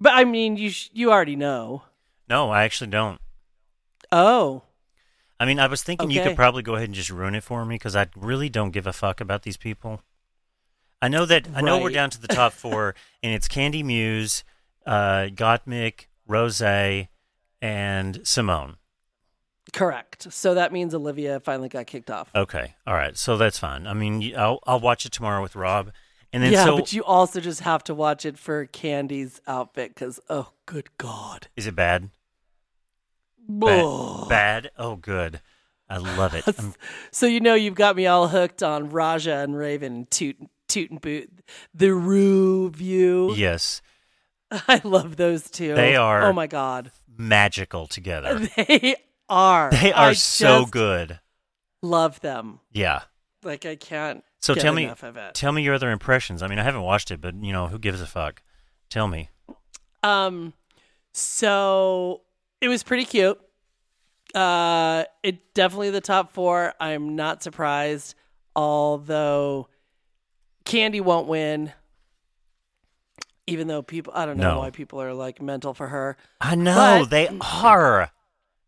[0.00, 1.84] but I mean, you sh- you already know.
[2.28, 3.20] No, I actually don't.
[4.10, 4.64] Oh.
[5.38, 7.64] I mean, I was thinking you could probably go ahead and just ruin it for
[7.64, 10.02] me because I really don't give a fuck about these people.
[11.04, 14.42] I know that I know we're down to the top four, and it's Kandy Muse,
[14.86, 17.08] uh, Gottmik, Rosé,
[17.60, 18.76] and Symone.
[19.74, 20.32] Correct.
[20.32, 22.30] So that means Olivia finally got kicked off.
[22.34, 23.86] Okay, all right, so that's fine.
[23.86, 25.90] I mean, I'll I'll watch it tomorrow with Rob,
[26.32, 29.94] and then yeah, so but you also just have to watch it for Kandy's outfit
[29.94, 31.48] because, oh, good God.
[31.56, 32.08] is it bad?
[33.46, 33.84] Bad?
[34.28, 34.70] Bad?
[34.78, 35.40] Oh, good.
[35.88, 36.44] I love it.
[36.58, 36.74] I'm-
[37.10, 40.10] So you know you've got me all hooked on Raja and Raven and
[40.74, 41.30] Toot, Toot and Boot.
[41.74, 43.34] The Rue View.
[43.34, 43.80] yes,
[44.50, 45.74] I love those two.
[45.74, 46.90] They are- Oh my God.
[47.16, 48.40] magical together.
[48.56, 48.96] They
[49.28, 49.70] are.
[49.70, 51.18] They are I so good.
[51.82, 52.60] Love them.
[52.72, 53.02] Yeah.
[53.42, 54.22] Like I can't.
[54.40, 55.34] So tell me, enough of it.
[55.34, 56.42] tell me your other impressions.
[56.42, 58.42] I mean, I haven't watched it, but you know, who gives a fuck?
[58.90, 59.30] Tell me.
[60.02, 60.52] Um,
[61.12, 62.20] so
[62.60, 63.40] it was pretty cute.
[64.34, 66.74] Uh, it definitely the top four.
[66.80, 68.14] I'm not surprised,
[68.54, 69.68] although
[70.64, 71.72] Kandy won't win.
[73.46, 74.58] Even though people, I don't know No.
[74.60, 76.16] why people are like mental for her.
[76.40, 78.10] I know But- they are.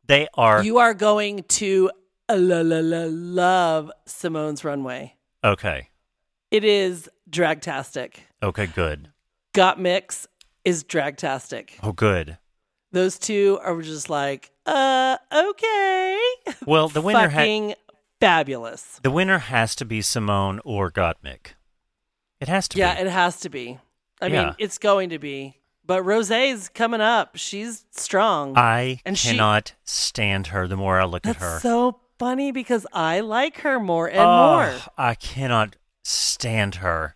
[0.07, 0.63] They are.
[0.63, 1.91] You are going to
[2.29, 5.17] uh, la, la, la, love Symone's runway.
[5.43, 5.89] okay.
[6.53, 8.19] It is dragtastic.
[8.43, 8.67] Okay.
[8.69, 9.11] Good.
[9.53, 10.29] Gottmik's
[10.65, 11.71] is dragtastic.
[11.83, 12.39] Oh, good.
[12.93, 16.21] Those two are just like, uh, okay.
[16.67, 17.75] Well, the winner ha- Fucking
[18.21, 19.01] fabulous.
[19.03, 21.55] the winner has to be Symone or Gottmik.
[22.41, 23.01] It has to be Yeah, be.
[23.03, 23.79] it has to be.
[24.21, 24.45] I Yeah.
[24.47, 25.57] mean, it's going to be.
[25.85, 27.37] But Rosé's coming up.
[27.37, 28.57] She's strong.
[28.59, 30.67] I and she- cannot stand her.
[30.67, 34.19] The more I look That's at her, so funny because I like her more and
[34.19, 34.75] Oh, more.
[34.99, 37.15] I cannot stand her.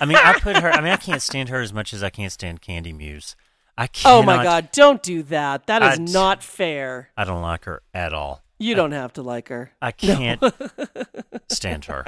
[0.00, 0.70] I mean, I put her.
[0.72, 3.36] I mean, I can't stand her as much as I can't stand Kandy Muse.
[3.76, 4.12] I can't.
[4.12, 4.70] Oh my God!
[4.72, 5.66] Don't do that.
[5.66, 7.10] That is I not fair.
[7.16, 8.42] I don't like her at all.
[8.58, 9.70] You don't have to like her.
[9.80, 10.42] I can't
[11.48, 12.04] stand her.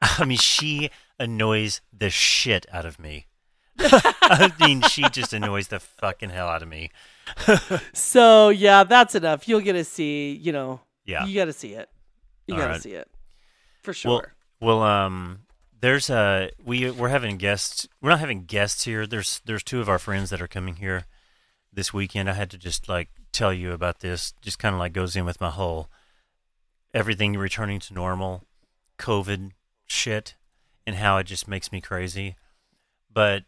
[0.00, 3.26] I mean, she annoys the shit out of me.
[3.78, 6.90] I mean, she just annoys the fucking hell out of me.
[7.92, 9.48] So yeah, that's enough.
[9.48, 10.32] You'll get to see.
[10.32, 10.80] You know.
[11.04, 11.26] Yeah.
[11.26, 11.88] You got to see it.
[12.46, 12.82] You got to right.
[12.82, 13.08] see it
[13.82, 14.34] for sure.
[14.60, 15.40] Well, well, um,
[15.80, 17.88] there's a we we're having guests.
[18.00, 19.06] We're not having guests here.
[19.06, 21.04] There's there's two of our friends that are coming here
[21.72, 22.28] this weekend.
[22.28, 24.34] I had to just like tell you about this.
[24.42, 25.88] Just kind of like goes in with my whole
[26.92, 28.44] everything returning to normal,
[28.98, 29.50] COVID
[29.86, 30.34] shit,
[30.86, 32.36] and how it just makes me crazy.
[33.12, 33.44] But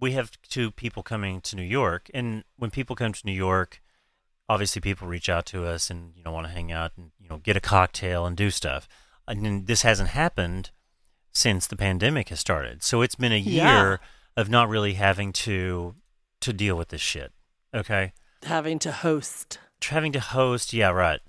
[0.00, 3.80] we have two people coming to New York, and when people come to New York,
[4.48, 7.28] obviously people reach out to us and you know want to hang out and you
[7.28, 8.88] know get a cocktail and do stuff.
[9.28, 10.70] And this hasn't happened
[11.32, 13.96] since the pandemic has started, so it's been a year Yeah.
[14.36, 15.94] of not really having to
[16.40, 17.32] to deal with this shit.
[17.74, 18.12] Okay,
[18.44, 19.58] Having to host.
[19.82, 21.20] having to host, yeah, right.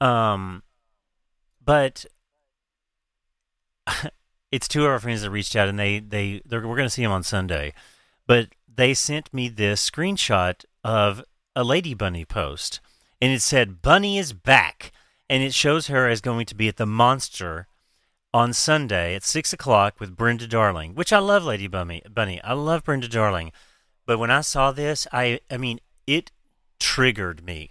[0.00, 0.62] Um,
[1.62, 2.04] but
[4.52, 7.02] it's two of our friends that reached out, and they they we're going to see
[7.02, 7.72] them on Sunday,
[8.26, 11.22] but they sent me this screenshot of
[11.54, 12.80] a Lady Bunny post,
[13.20, 14.92] and it said Bunny is back,
[15.28, 17.66] and it shows her as going to be at the Monster
[18.32, 22.02] on Sunday at six o'clock with Brenda Darling, which I love, Lady Bunny.
[22.10, 23.52] Bunny, I love Brenda Darling,
[24.06, 26.30] but when I saw this, I I mean it
[26.84, 27.70] triggered me.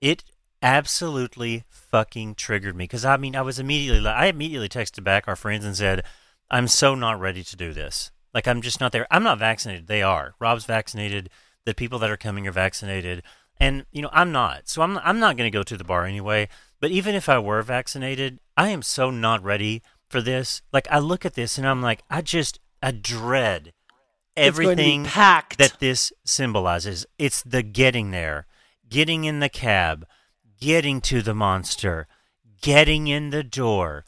[0.00, 0.22] It
[0.62, 5.26] absolutely fucking triggered me because I mean I was immediately like I immediately texted back
[5.26, 6.04] our friends and said
[6.48, 8.12] I'm so not ready to do this.
[8.32, 9.08] Like I'm just not there.
[9.10, 9.88] I'm not vaccinated.
[9.88, 10.34] They are.
[10.38, 11.28] Rob's vaccinated.
[11.64, 13.24] The people that are coming are vaccinated,
[13.58, 14.68] and you know I'm not.
[14.68, 16.48] So I'm I'm not going to go to the bar anyway.
[16.80, 20.62] But even if I were vaccinated, I am so not ready for this.
[20.72, 23.72] Like I look at this and I'm like I just I dread It's
[24.06, 25.58] going to be everything packed.
[25.58, 27.06] that this symbolizes.
[27.18, 28.46] It's the getting there,
[28.88, 30.06] getting in the cab,
[30.60, 32.06] getting to the monster,
[32.60, 34.04] getting in the door,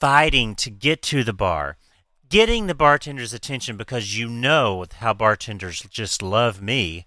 [0.00, 1.76] fighting to get to the bar,
[2.28, 7.06] getting the bartender's attention because you know how bartenders just love me.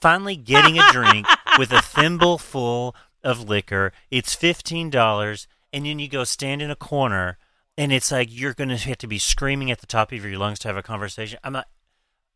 [0.00, 1.26] Finally, getting a drink
[1.58, 2.94] with a thimble full
[3.24, 3.92] of liquor.
[4.10, 7.38] It's $15, and then you go stand in a corner
[7.78, 10.36] and it's like you're going to have to be screaming at the top of your
[10.36, 11.38] lungs to have a conversation.
[11.44, 11.68] I'm not.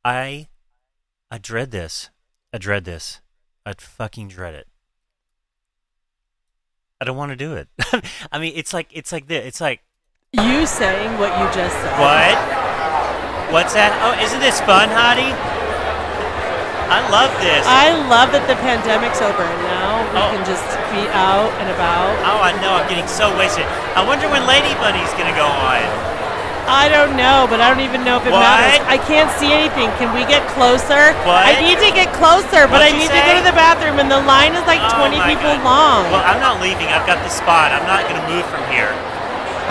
[0.04, 0.48] I,
[1.30, 2.10] I dread this.
[2.52, 3.20] I dread this.
[3.64, 4.66] I fucking dread it.
[7.00, 7.68] I don't want to do it.
[8.32, 9.44] I mean, it's like it's like this.
[9.46, 9.82] It's like
[10.32, 11.98] You saying what you just said.
[11.98, 12.34] what?
[13.52, 13.90] What's that?
[14.06, 15.34] Oh, isn't this fun, Hottie?
[16.92, 17.64] I love this.
[17.66, 20.28] I love that the pandemic's over and now we Oh.
[20.30, 22.12] can just be out and about.
[22.22, 22.76] oh, I know.
[22.78, 23.64] I'm getting so wasted.
[23.98, 25.82] I wonder when Lady Bunny's gonna go on.
[26.70, 28.40] I don't know, but I don't even know if it What?
[28.44, 28.80] matters.
[28.86, 29.90] I can't see anything.
[29.98, 31.12] Can we get closer?
[31.26, 31.42] What?
[31.46, 34.06] I need to get closer, but What'd I need to go to the bathroom, and
[34.10, 35.66] the line is like Oh 20 people God.
[35.66, 36.00] long.
[36.14, 36.86] Well, I'm not leaving.
[36.88, 37.74] I've got the spot.
[37.74, 38.90] I'm not gonna move from here.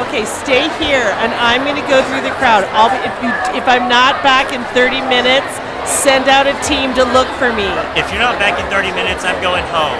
[0.07, 2.63] Okay, stay here, and I'm going to go through the crowd.
[2.71, 3.29] I'll be, if you
[3.59, 5.45] if I'm not back in 30 minutes,
[5.85, 7.67] send out a team to look for me.
[7.99, 9.99] If you're not back in 30 minutes, I'm going home.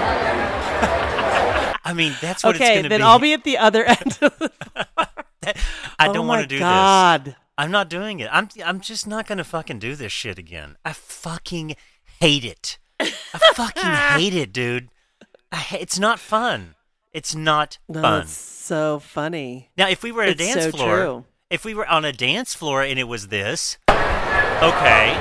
[1.84, 2.94] I mean, that's what it's okay, going to be.
[2.94, 3.02] Okay, then.
[3.02, 4.18] I'll be at the other end.
[4.22, 4.50] Of the,
[5.44, 7.24] I oh don't my want to do God.
[7.26, 7.34] this.
[7.58, 8.28] I'm not doing it.
[8.32, 10.76] I'm I'm just not going to fucking do this shit again.
[10.84, 11.76] I fucking
[12.20, 12.78] hate it.
[13.00, 13.06] I
[13.54, 13.82] fucking
[14.20, 14.88] hate it, dude.
[15.52, 16.74] Ha- it's not fun.
[17.12, 18.20] It's not No, fun.
[18.20, 19.70] that's so funny.
[19.76, 21.24] Now, if we were at a dance so floor, true.
[21.50, 25.14] if we were on a dance floor and it was this, okay,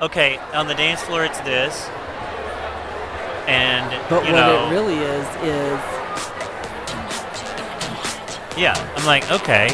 [0.00, 1.88] okay, on the dance floor it's this,
[3.48, 5.97] and But what know, it really is is
[8.58, 9.68] yeah, I'm like, okay,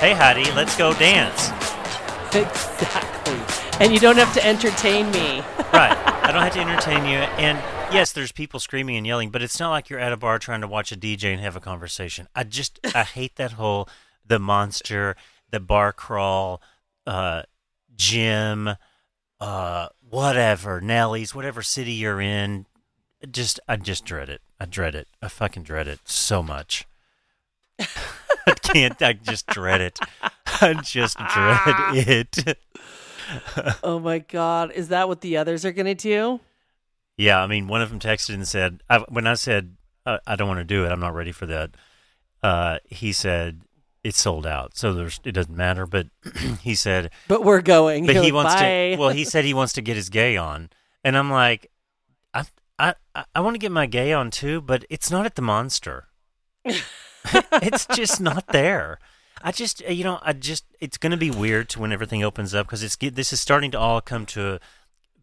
[0.00, 1.48] hey, Hattie, let's go dance.
[2.34, 3.38] exactly.
[3.78, 5.40] And you don't have to entertain me.
[5.72, 7.58] right, I don't have to entertain you, and
[7.92, 10.62] yes, there's people screaming and yelling, but it's not like you're at a bar trying
[10.62, 12.28] to watch a DJ and have a conversation.
[12.34, 13.88] I just, I hate that whole
[14.26, 15.16] the monster,
[15.50, 16.62] the bar crawl,
[17.06, 17.42] uh,
[17.96, 18.70] gym,
[19.40, 22.66] uh, whatever, Nellie's, whatever city you're in.
[23.30, 24.40] Just, I just dread it.
[24.58, 25.08] I dread it.
[25.20, 26.86] I fucking dread it so much.
[28.50, 29.02] I can't.
[29.02, 29.98] I just dread it.
[30.60, 32.58] I just dread it.
[33.84, 36.40] oh my god, is that what the others are going to do?
[37.16, 39.76] Yeah, I mean, one of them texted and said, I, when I said
[40.06, 41.70] uh, I don't want to do it, I'm not ready for that.
[42.42, 43.60] Uh, he said
[44.02, 45.86] it's sold out, so there's it doesn't matter.
[45.86, 46.06] But
[46.62, 48.06] he said, But we're going.
[48.06, 48.96] but You're he like, wants "Bye." to.
[48.96, 50.70] Well, he said he wants to get his gay on,
[51.04, 51.70] and I'm like,
[52.34, 52.44] I
[52.78, 55.42] I I- I want to get my gay on too, but it's not at the
[55.42, 56.06] monster.
[57.62, 58.98] it's just not there.
[59.42, 62.22] I just, uh, you know, I just, it's going to be weird to when everything
[62.22, 64.58] opens up because it's this is starting to all come to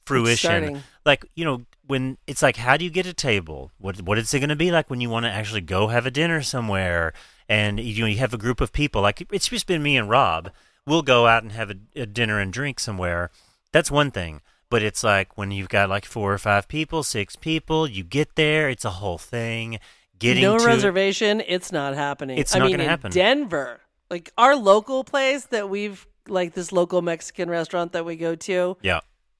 [0.05, 0.81] fruition.
[1.05, 3.71] Like, you know, when it's like, how do you get a table?
[3.77, 6.05] What what is it going to be like when you want to actually go have
[6.05, 7.13] a dinner somewhere?
[7.47, 9.01] And you know, you have a group of people.
[9.01, 10.51] Like it's just been me and Rob.
[10.85, 13.29] We'll go out and have a, a dinner and drink somewhere.
[13.71, 14.41] That's one thing.
[14.69, 18.35] But it's like when you've got like four or five people, six people, you get
[18.35, 19.79] there, it's a whole thing.
[20.19, 22.37] Getting no to reservation, it's not happening.
[22.37, 23.11] It's I not mean, in happen.
[23.11, 28.35] Denver, like our local place that we've like this local Mexican restaurant that we go
[28.35, 28.99] to Yeah.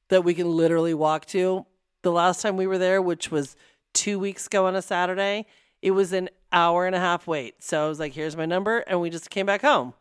[0.10, 1.66] that we can literally walk to.
[2.04, 3.56] The last time we were there, which was
[3.94, 5.46] two weeks ago on a Saturday,
[5.82, 7.62] it was an hour and a half wait.
[7.64, 9.94] So I was like, "Here's my number," and we just came back home.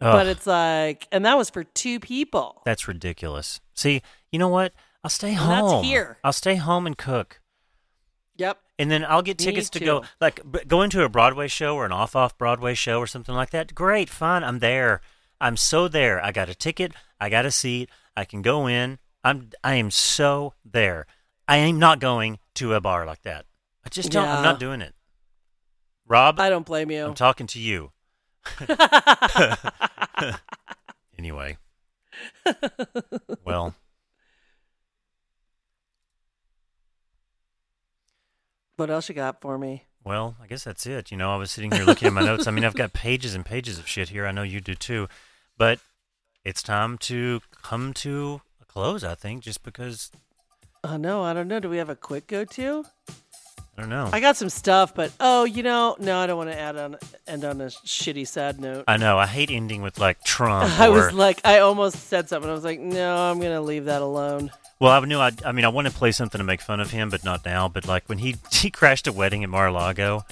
[0.00, 2.60] But it's like, and that was for two people.
[2.66, 3.60] That's ridiculous.
[3.74, 4.72] See, you know what?
[5.02, 5.84] I'll stay And that's home.
[5.84, 6.18] here.
[6.24, 7.40] I'll stay home and cook.
[8.78, 11.86] And then I'll get tickets to go, like, b- go into a Broadway show or
[11.86, 13.74] an off off Broadway show or something like that.
[13.74, 14.42] Great, fine.
[14.42, 15.00] I'm there.
[15.40, 16.22] I'm so there.
[16.24, 16.92] I got a ticket.
[17.20, 17.88] I got a seat.
[18.16, 18.98] I can go in.
[19.22, 19.50] I'm.
[19.62, 21.06] I am so there.
[21.46, 23.46] I am not going to a bar like that.
[23.84, 24.26] I just don't.
[24.26, 24.94] I'm not doing it.
[26.06, 27.04] Rob, I don't blame you.
[27.04, 27.92] I'm talking to you.
[31.18, 31.56] anyway.
[33.44, 33.74] well,
[38.76, 39.84] what else you got for me?
[40.04, 41.10] well, I guess that's it.
[41.10, 42.46] You know, I was sitting here looking at my notes.
[42.46, 44.26] I mean, I've got pages and pages of shit here.
[44.26, 45.08] I know you do too.
[45.56, 45.80] But
[46.44, 50.10] it's time to come to a close, I think, just because
[50.82, 51.60] Oh no, I don't know.
[51.60, 52.84] Do we have a quick go to?
[53.76, 54.10] I don't know.
[54.12, 56.96] I got some stuff, but oh, you know, no, I don't want to add on
[57.26, 58.84] end on a shitty sad note.
[58.86, 59.18] I know.
[59.18, 60.70] I hate ending with like Trump.
[60.78, 62.50] I or, was like, I almost said something.
[62.50, 64.50] I was like, no, I'm gonna leave that alone.
[64.84, 65.18] Well, I knew.
[65.18, 67.44] I, I mean, I want to play something to make fun of him, but not
[67.44, 67.68] now.
[67.68, 70.24] But like when he he crashed a wedding at Mar-a-Lago.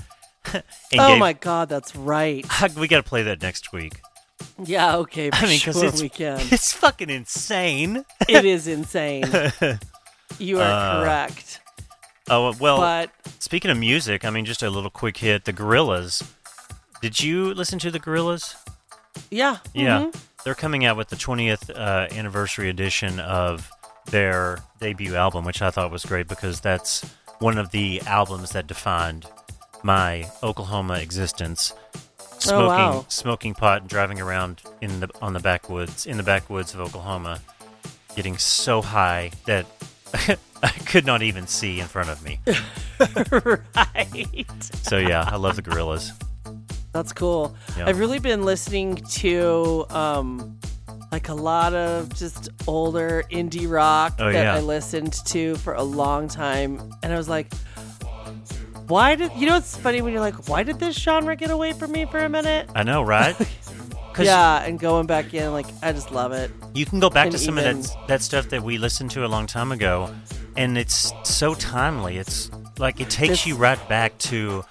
[0.54, 0.60] oh
[0.90, 2.44] gave- my god, that's right.
[2.76, 4.00] We got to play that next week.
[4.62, 6.38] Yeah, okay, I mean, because sure it's we can.
[6.50, 8.04] it's fucking insane.
[8.28, 9.24] it is insane.
[10.38, 11.60] You are Uh, correct.
[12.28, 12.78] Oh well.
[12.78, 15.44] But speaking of music, I mean, just a little quick hit.
[15.44, 16.22] The Gorillaz.
[17.00, 18.54] Did you listen to the Gorillaz?
[19.30, 20.16] yeah, Yeah, mhm.
[20.44, 23.70] they're coming out with the 20th uh, anniversary edition of
[24.06, 27.04] their debut album, which I thought was great because that's
[27.38, 29.26] one of the albums that defined
[29.82, 31.74] my Oklahoma existence.
[32.38, 33.04] smoking wow.
[33.08, 37.40] smoking pot and driving around in the on the backwoods in the backwoods of Oklahoma,
[38.14, 39.66] getting so high that
[40.62, 42.40] I could not even see in front of me.
[43.76, 44.46] right.
[44.82, 46.12] So yeah, I love the Gorillaz.
[46.92, 47.56] That's cool.
[47.76, 47.86] Yeah.
[47.86, 50.58] I've really been listening to um
[51.12, 54.54] like a lot of just older indie rock Oh, that yeah.
[54.54, 57.52] I listened to for a long time and I was like
[58.88, 61.72] why did you know it's funny when you're like why did this genre get away
[61.72, 62.68] from me for a minute?
[62.74, 63.36] I know, right?
[64.18, 66.50] Yeah, and going back in like I just love it.
[66.74, 69.10] You can go back And to some even- of that that stuff that we listened
[69.12, 70.10] to a long time ago,
[70.54, 72.18] and it's so timely.
[72.18, 74.66] It's like it takes It's- you right back to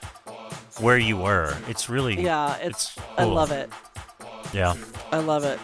[0.80, 1.58] where you were.
[1.68, 3.34] It's really Yeah, it's, I cool.
[3.34, 3.68] love it.
[4.54, 4.76] Yeah.
[5.12, 5.60] I love it.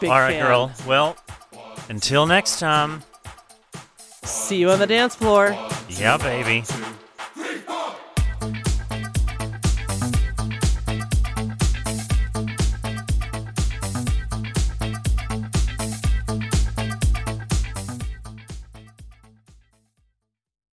[0.00, 0.42] Big All right, fan.
[0.46, 0.72] girl.
[0.86, 1.16] Well,
[1.88, 3.02] until next time.
[4.22, 5.56] See you on the dance floor.
[5.88, 6.64] Yeah, baby.